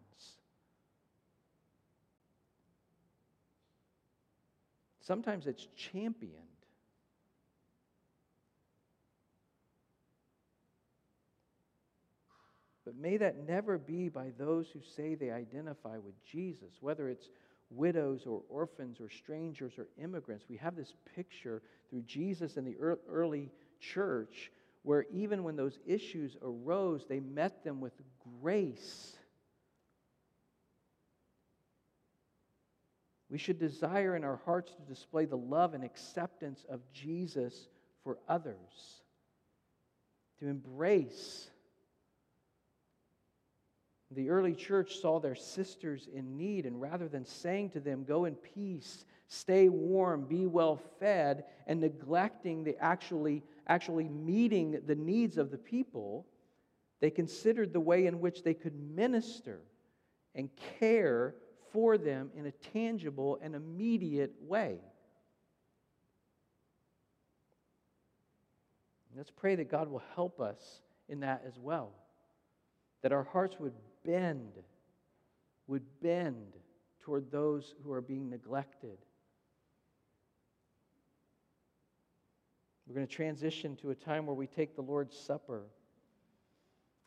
Sometimes 5.00 5.48
it's 5.48 5.68
championed. 5.76 6.51
But 12.86 12.96
may 12.96 13.18
that 13.18 13.48
never 13.48 13.78
be 13.78 14.10
by 14.10 14.32
those 14.38 14.68
who 14.70 14.80
say 14.96 15.16
they 15.16 15.32
identify 15.32 15.98
with 15.98 16.16
Jesus, 16.26 16.74
whether 16.82 17.10
it's 17.10 17.30
widows 17.70 18.26
or 18.26 18.42
orphans 18.50 19.00
or 19.00 19.10
strangers 19.10 19.74
or 19.78 19.88
immigrants. 20.02 20.46
We 20.50 20.58
have 20.58 20.76
this 20.76 20.94
picture 21.16 21.62
through 21.90 22.02
Jesus 22.02 22.58
and 22.58 22.68
the 22.68 22.78
early 23.10 23.50
church 23.80 24.52
where 24.84 25.06
even 25.12 25.44
when 25.44 25.56
those 25.56 25.78
issues 25.86 26.36
arose, 26.42 27.06
they 27.08 27.20
met 27.20 27.64
them 27.64 27.82
with 27.82 27.94
grace. 28.42 29.16
We 33.30 33.38
should 33.38 33.60
desire 33.60 34.16
in 34.16 34.24
our 34.24 34.42
hearts 34.44 34.74
to 34.74 34.82
display 34.94 35.26
the 35.26 35.38
love 35.38 35.74
and 35.74 35.84
acceptance 35.84 36.66
of 36.68 36.82
Jesus 36.92 37.68
for 38.04 38.18
others, 38.28 39.04
to 40.40 40.48
embrace. 40.48 41.51
The 44.14 44.30
early 44.30 44.54
church 44.54 45.00
saw 45.00 45.20
their 45.20 45.36
sisters 45.36 46.10
in 46.14 46.36
need, 46.38 46.66
and 46.66 46.82
rather 46.82 47.08
than 47.08 47.26
saying 47.26 47.70
to 47.72 47.80
them, 47.80 48.04
Go 48.04 48.26
in 48.26 48.36
peace, 48.36 49.06
stay 49.28 49.70
warm, 49.70 50.26
be 50.26 50.48
well 50.48 50.82
fed, 51.00 51.46
and 51.66 51.80
neglecting 51.80 52.64
the 52.64 52.78
actually 52.80 53.44
actually 53.68 54.10
meeting 54.10 54.82
the 54.86 54.96
needs 54.96 55.38
of 55.38 55.50
the 55.50 55.58
people, 55.58 56.26
they 57.00 57.10
considered 57.10 57.72
the 57.72 57.80
way 57.80 58.06
in 58.06 58.20
which 58.20 58.44
they 58.44 58.54
could 58.54 58.76
minister 58.76 59.62
and 60.36 60.50
care 60.80 61.36
for 61.72 61.98
them 61.98 62.30
in 62.36 62.48
a 62.48 62.52
tangible 62.52 63.40
and 63.42 63.56
immediate 63.56 64.34
way. 64.42 64.80
Let's 69.16 69.32
pray 69.32 69.56
that 69.56 69.70
God 69.70 69.90
will 69.90 70.04
help 70.16 70.40
us 70.40 70.82
in 71.08 71.20
that 71.22 71.44
as 71.48 71.58
well. 71.60 71.92
That 73.02 73.12
our 73.12 73.24
hearts 73.24 73.60
would 73.60 73.74
bend, 74.06 74.54
would 75.68 75.84
bend 76.02 76.54
toward 77.02 77.32
those 77.32 77.76
who 77.84 77.92
are 77.92 78.02
being 78.02 78.30
neglected. 78.30 78.98
We're 82.88 82.96
going 82.96 83.08
to 83.08 83.14
transition 83.14 83.76
to 83.78 83.92
a 83.92 83.96
time 83.96 84.26
where 84.26 84.36
we 84.36 84.48
take 84.48 84.76
the 84.76 84.82
Lord's 84.82 85.18
Supper. 85.18 85.64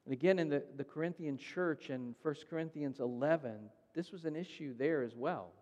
And 0.06 0.12
again, 0.12 0.38
in 0.38 0.48
the, 0.48 0.64
the 0.76 0.84
Corinthian 0.84 1.36
church 1.36 1.90
in 1.90 2.14
1 2.22 2.34
Corinthians 2.48 3.00
11, 3.00 3.70
this 3.94 4.10
was 4.10 4.24
an 4.24 4.36
issue 4.36 4.74
there 4.76 5.02
as 5.02 5.14
well. 5.14 5.52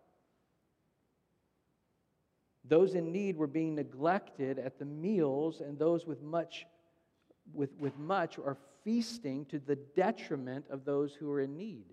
Those 2.65 2.95
in 2.95 3.11
need 3.11 3.37
were 3.37 3.49
being 3.49 3.75
neglected 3.75 4.59
at 4.59 4.79
the 4.79 4.85
meals, 4.85 5.61
and 5.61 5.79
those 5.79 6.07
with 6.07 6.23
much, 6.23 6.67
with, 7.53 7.71
with 7.79 7.99
much 7.99 8.39
are 8.39 8.57
feasting 8.85 9.45
to 9.47 9.59
the 9.59 9.77
detriment 9.77 10.67
of 10.71 10.85
those 10.85 11.15
who 11.15 11.31
are 11.31 11.41
in 11.41 11.57
need. 11.57 11.87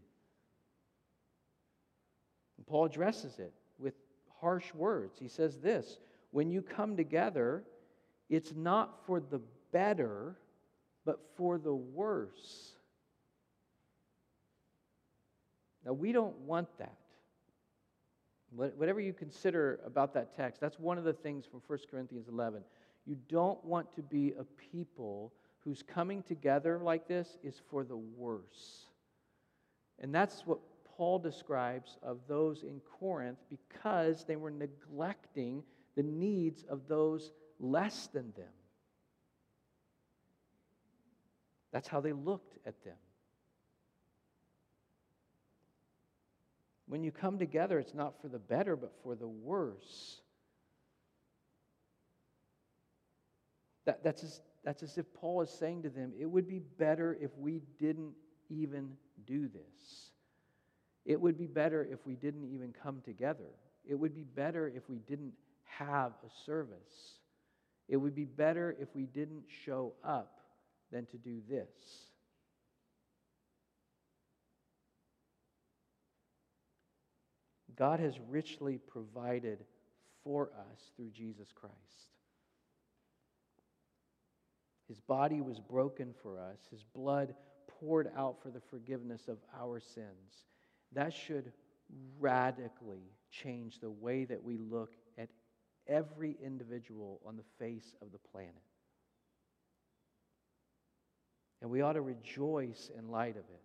And 2.57 2.65
Paul 2.65 2.85
addresses 2.85 3.39
it 3.39 3.53
with 3.77 3.93
harsh 4.41 4.73
words. 4.73 5.17
He 5.19 5.27
says 5.27 5.59
this 5.59 5.99
When 6.31 6.49
you 6.49 6.61
come 6.61 6.97
together, 6.97 7.63
it's 8.29 8.53
not 8.55 9.05
for 9.05 9.19
the 9.19 9.41
better, 9.71 10.35
but 11.05 11.19
for 11.35 11.57
the 11.57 11.73
worse. 11.73 12.73
Now, 15.85 15.93
we 15.93 16.11
don't 16.11 16.37
want 16.39 16.67
that. 16.77 16.97
Whatever 18.51 18.99
you 18.99 19.13
consider 19.13 19.79
about 19.85 20.13
that 20.15 20.35
text, 20.35 20.59
that's 20.59 20.79
one 20.79 20.97
of 20.97 21.03
the 21.03 21.13
things 21.13 21.45
from 21.45 21.61
1 21.67 21.79
Corinthians 21.89 22.27
11. 22.27 22.63
You 23.05 23.15
don't 23.27 23.63
want 23.63 23.95
to 23.95 24.01
be 24.01 24.33
a 24.39 24.43
people 24.71 25.31
whose 25.69 25.83
coming 25.83 26.23
together 26.23 26.79
like 26.81 27.07
this 27.07 27.37
is 27.43 27.61
for 27.69 27.83
the 27.83 27.95
worse. 27.95 28.87
And 29.99 30.15
that's 30.15 30.41
what 30.47 30.57
Paul 30.97 31.19
describes 31.19 31.95
of 32.01 32.17
those 32.27 32.63
in 32.63 32.81
Corinth 32.99 33.37
because 33.51 34.25
they 34.25 34.35
were 34.35 34.49
neglecting 34.49 35.61
the 35.95 36.01
needs 36.01 36.63
of 36.67 36.87
those 36.87 37.31
less 37.59 38.07
than 38.07 38.33
them. 38.35 38.49
That's 41.71 41.87
how 41.87 42.01
they 42.01 42.13
looked 42.13 42.57
at 42.65 42.83
them. 42.83 42.97
When 46.87 47.03
you 47.03 47.11
come 47.11 47.37
together, 47.37 47.77
it's 47.77 47.93
not 47.93 48.19
for 48.23 48.27
the 48.27 48.39
better, 48.39 48.75
but 48.75 48.91
for 49.03 49.13
the 49.13 49.27
worse. 49.27 50.19
That, 53.85 54.03
that's, 54.03 54.41
that's 54.63 54.83
as 54.83 54.97
if 54.97 55.11
Paul 55.13 55.41
is 55.41 55.49
saying 55.49 55.83
to 55.83 55.89
them, 55.89 56.11
it 56.19 56.25
would 56.25 56.47
be 56.47 56.59
better 56.59 57.17
if 57.21 57.31
we 57.37 57.61
didn't 57.79 58.13
even 58.49 58.91
do 59.25 59.47
this. 59.47 60.11
It 61.05 61.19
would 61.19 61.37
be 61.37 61.47
better 61.47 61.87
if 61.89 62.05
we 62.05 62.15
didn't 62.15 62.45
even 62.53 62.73
come 62.83 63.01
together. 63.03 63.49
It 63.85 63.95
would 63.95 64.13
be 64.13 64.23
better 64.23 64.67
if 64.67 64.89
we 64.89 64.99
didn't 64.99 65.33
have 65.63 66.11
a 66.25 66.29
service. 66.45 67.19
It 67.87 67.97
would 67.97 68.13
be 68.13 68.25
better 68.25 68.75
if 68.79 68.89
we 68.93 69.05
didn't 69.05 69.43
show 69.65 69.93
up 70.03 70.41
than 70.91 71.05
to 71.07 71.17
do 71.17 71.39
this. 71.49 71.67
God 77.75 78.01
has 78.01 78.19
richly 78.29 78.77
provided 78.77 79.59
for 80.23 80.51
us 80.71 80.91
through 80.95 81.11
Jesus 81.11 81.47
Christ. 81.55 81.73
His 84.89 84.99
body 84.99 85.39
was 85.39 85.59
broken 85.59 86.13
for 86.21 86.39
us, 86.39 86.57
His 86.69 86.83
blood 86.83 87.35
poured 87.79 88.11
out 88.17 88.41
for 88.41 88.49
the 88.49 88.59
forgiveness 88.59 89.29
of 89.29 89.37
our 89.57 89.79
sins. 89.79 90.43
That 90.91 91.13
should 91.13 91.53
radically 92.19 93.03
change 93.31 93.79
the 93.79 93.91
way 93.91 94.25
that 94.25 94.43
we 94.43 94.57
look 94.57 94.91
at 95.17 95.29
every 95.87 96.35
individual 96.43 97.21
on 97.25 97.37
the 97.37 97.43
face 97.63 97.93
of 98.01 98.11
the 98.11 98.17
planet. 98.17 98.55
And 101.61 101.69
we 101.69 101.81
ought 101.81 101.93
to 101.93 102.01
rejoice 102.01 102.89
in 102.97 103.09
light 103.09 103.35
of 103.37 103.43
it. 103.43 103.63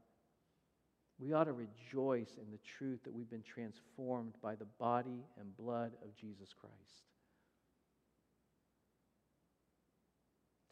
We 1.19 1.33
ought 1.33 1.45
to 1.45 1.53
rejoice 1.53 2.37
in 2.39 2.51
the 2.51 2.59
truth 2.77 3.05
that 3.05 3.15
we've 3.15 3.31
been 3.31 3.43
transformed 3.43 4.35
by 4.43 4.57
the 4.57 4.67
body 4.79 5.25
and 5.41 5.57
blood 5.57 5.93
of 6.03 6.15
Jesus 6.17 6.53
Christ. 6.53 7.14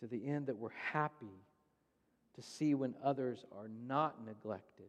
To 0.02 0.08
the 0.08 0.26
end 0.26 0.48
that 0.48 0.56
we're 0.56 0.70
happy 0.92 1.38
to 2.34 2.42
see 2.42 2.74
when 2.74 2.92
others 3.04 3.44
are 3.56 3.70
not 3.86 4.16
neglected. 4.26 4.88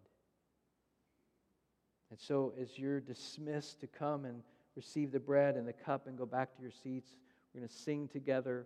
And 2.10 2.19
so, 2.19 2.52
as 2.60 2.80
you're 2.80 2.99
dismissed 2.99 3.80
to 3.82 3.88
come 3.88 4.26
and 4.26 4.41
receive 4.76 5.12
the 5.12 5.19
bread 5.19 5.56
and 5.56 5.67
the 5.67 5.73
cup 5.73 6.08
and 6.08 6.17
go 6.17 6.26
back 6.26 6.56
to 6.56 6.63
your 6.63 6.71
seats, 6.71 7.12
we're 7.54 7.60
going 7.60 7.69
to 7.69 7.76
sing 7.76 8.08
together, 8.08 8.65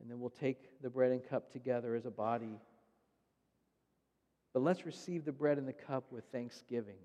and 0.00 0.10
then 0.10 0.20
we'll 0.20 0.30
take 0.30 0.80
the 0.80 0.88
bread 0.88 1.12
and 1.12 1.22
cup 1.22 1.52
together 1.52 1.94
as 1.94 2.06
a 2.06 2.10
body. 2.10 2.58
But 4.54 4.62
let's 4.62 4.86
receive 4.86 5.26
the 5.26 5.32
bread 5.32 5.58
and 5.58 5.68
the 5.68 5.74
cup 5.74 6.04
with 6.10 6.24
thanksgiving, 6.32 7.02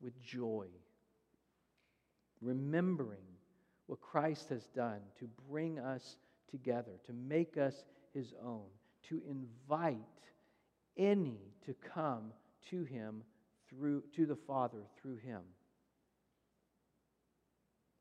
with 0.00 0.20
joy, 0.22 0.66
remembering 2.40 3.18
what 3.88 4.00
Christ 4.00 4.50
has 4.50 4.64
done 4.76 5.00
to 5.18 5.28
bring 5.50 5.80
us 5.80 6.16
together, 6.50 6.92
to 7.06 7.12
make 7.12 7.56
us 7.56 7.84
his 8.12 8.34
own, 8.44 8.66
to 9.08 9.22
invite 9.28 9.96
any 10.96 11.38
to 11.64 11.74
come 11.94 12.32
to 12.70 12.84
him 12.84 13.22
through 13.68 14.02
to 14.16 14.26
the 14.26 14.36
Father 14.36 14.82
through 15.00 15.16
him. 15.16 15.42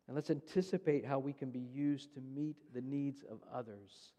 And 0.08 0.16
let's 0.16 0.32
anticipate 0.32 1.06
how 1.06 1.20
we 1.20 1.34
can 1.34 1.52
be 1.52 1.60
used 1.60 2.14
to 2.16 2.22
meet 2.22 2.56
the 2.74 2.82
needs 2.82 3.24
of 3.30 3.40
others 3.54 4.12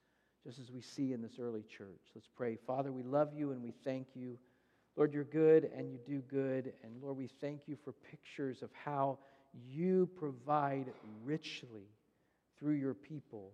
just 0.45 0.59
as 0.59 0.71
we 0.71 0.81
see 0.81 1.13
in 1.13 1.21
this 1.21 1.39
early 1.41 1.63
church. 1.63 2.01
Let's 2.15 2.29
pray. 2.29 2.57
Father, 2.67 2.93
we 2.93 3.03
love 3.03 3.35
you 3.35 3.51
and 3.51 3.63
we 3.63 3.73
thank 3.85 4.07
you. 4.15 4.39
Lord, 4.97 5.13
you're 5.13 5.25
good 5.25 5.71
and 5.77 5.91
you 5.91 5.99
do 6.07 6.21
good. 6.21 6.73
And 6.83 7.03
Lord, 7.03 7.17
we 7.17 7.27
thank 7.27 7.63
you 7.67 7.77
for 7.85 7.93
pictures 7.93 8.63
of 8.63 8.71
how 8.73 9.19
you 9.69 10.09
provide 10.17 10.87
richly 11.25 11.89
through 12.59 12.75
your 12.75 12.95
people. 12.95 13.53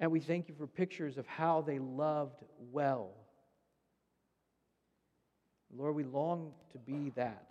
And 0.00 0.10
we 0.10 0.20
thank 0.20 0.48
you 0.48 0.54
for 0.54 0.66
pictures 0.66 1.18
of 1.18 1.26
how 1.26 1.62
they 1.62 1.78
loved 1.78 2.42
well. 2.72 3.12
Lord, 5.76 5.94
we 5.94 6.04
long 6.04 6.52
to 6.72 6.78
be 6.78 7.10
that. 7.16 7.46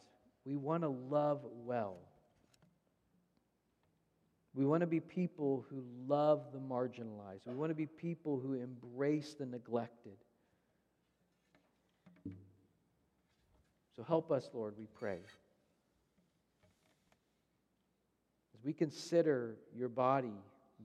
We 0.45 0.55
want 0.55 0.83
to 0.83 0.89
love 0.89 1.41
well. 1.65 1.97
We 4.55 4.65
want 4.65 4.81
to 4.81 4.87
be 4.87 4.99
people 4.99 5.65
who 5.69 5.83
love 6.07 6.51
the 6.53 6.59
marginalized. 6.59 7.47
We 7.47 7.55
want 7.55 7.71
to 7.71 7.75
be 7.75 7.87
people 7.87 8.39
who 8.39 8.53
embrace 8.53 9.33
the 9.33 9.45
neglected. 9.45 10.17
So 13.95 14.03
help 14.03 14.31
us, 14.31 14.49
Lord, 14.53 14.75
we 14.77 14.85
pray. 14.93 15.19
As 18.55 18.63
we 18.63 18.73
consider 18.73 19.55
your 19.75 19.89
body 19.89 20.33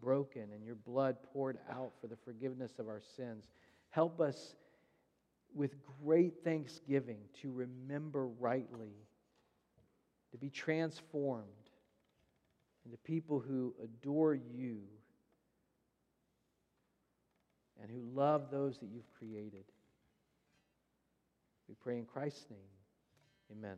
broken 0.00 0.48
and 0.54 0.64
your 0.64 0.74
blood 0.74 1.16
poured 1.32 1.58
out 1.70 1.92
for 2.00 2.06
the 2.06 2.16
forgiveness 2.16 2.72
of 2.78 2.88
our 2.88 3.00
sins, 3.16 3.44
help 3.90 4.20
us 4.20 4.54
with 5.54 5.74
great 6.04 6.44
thanksgiving 6.44 7.18
to 7.42 7.50
remember 7.50 8.26
rightly, 8.26 8.92
to 10.30 10.38
be 10.38 10.50
transformed 10.50 11.44
and 12.84 12.92
to 12.92 12.98
people 12.98 13.40
who 13.40 13.74
adore 13.82 14.34
you 14.34 14.80
and 17.80 17.90
who 17.90 18.02
love 18.14 18.50
those 18.50 18.78
that 18.78 18.88
you've 18.92 19.10
created. 19.18 19.64
We 21.68 21.74
pray 21.74 21.98
in 21.98 22.04
Christ's 22.04 22.46
name. 22.50 23.58
Amen. 23.58 23.76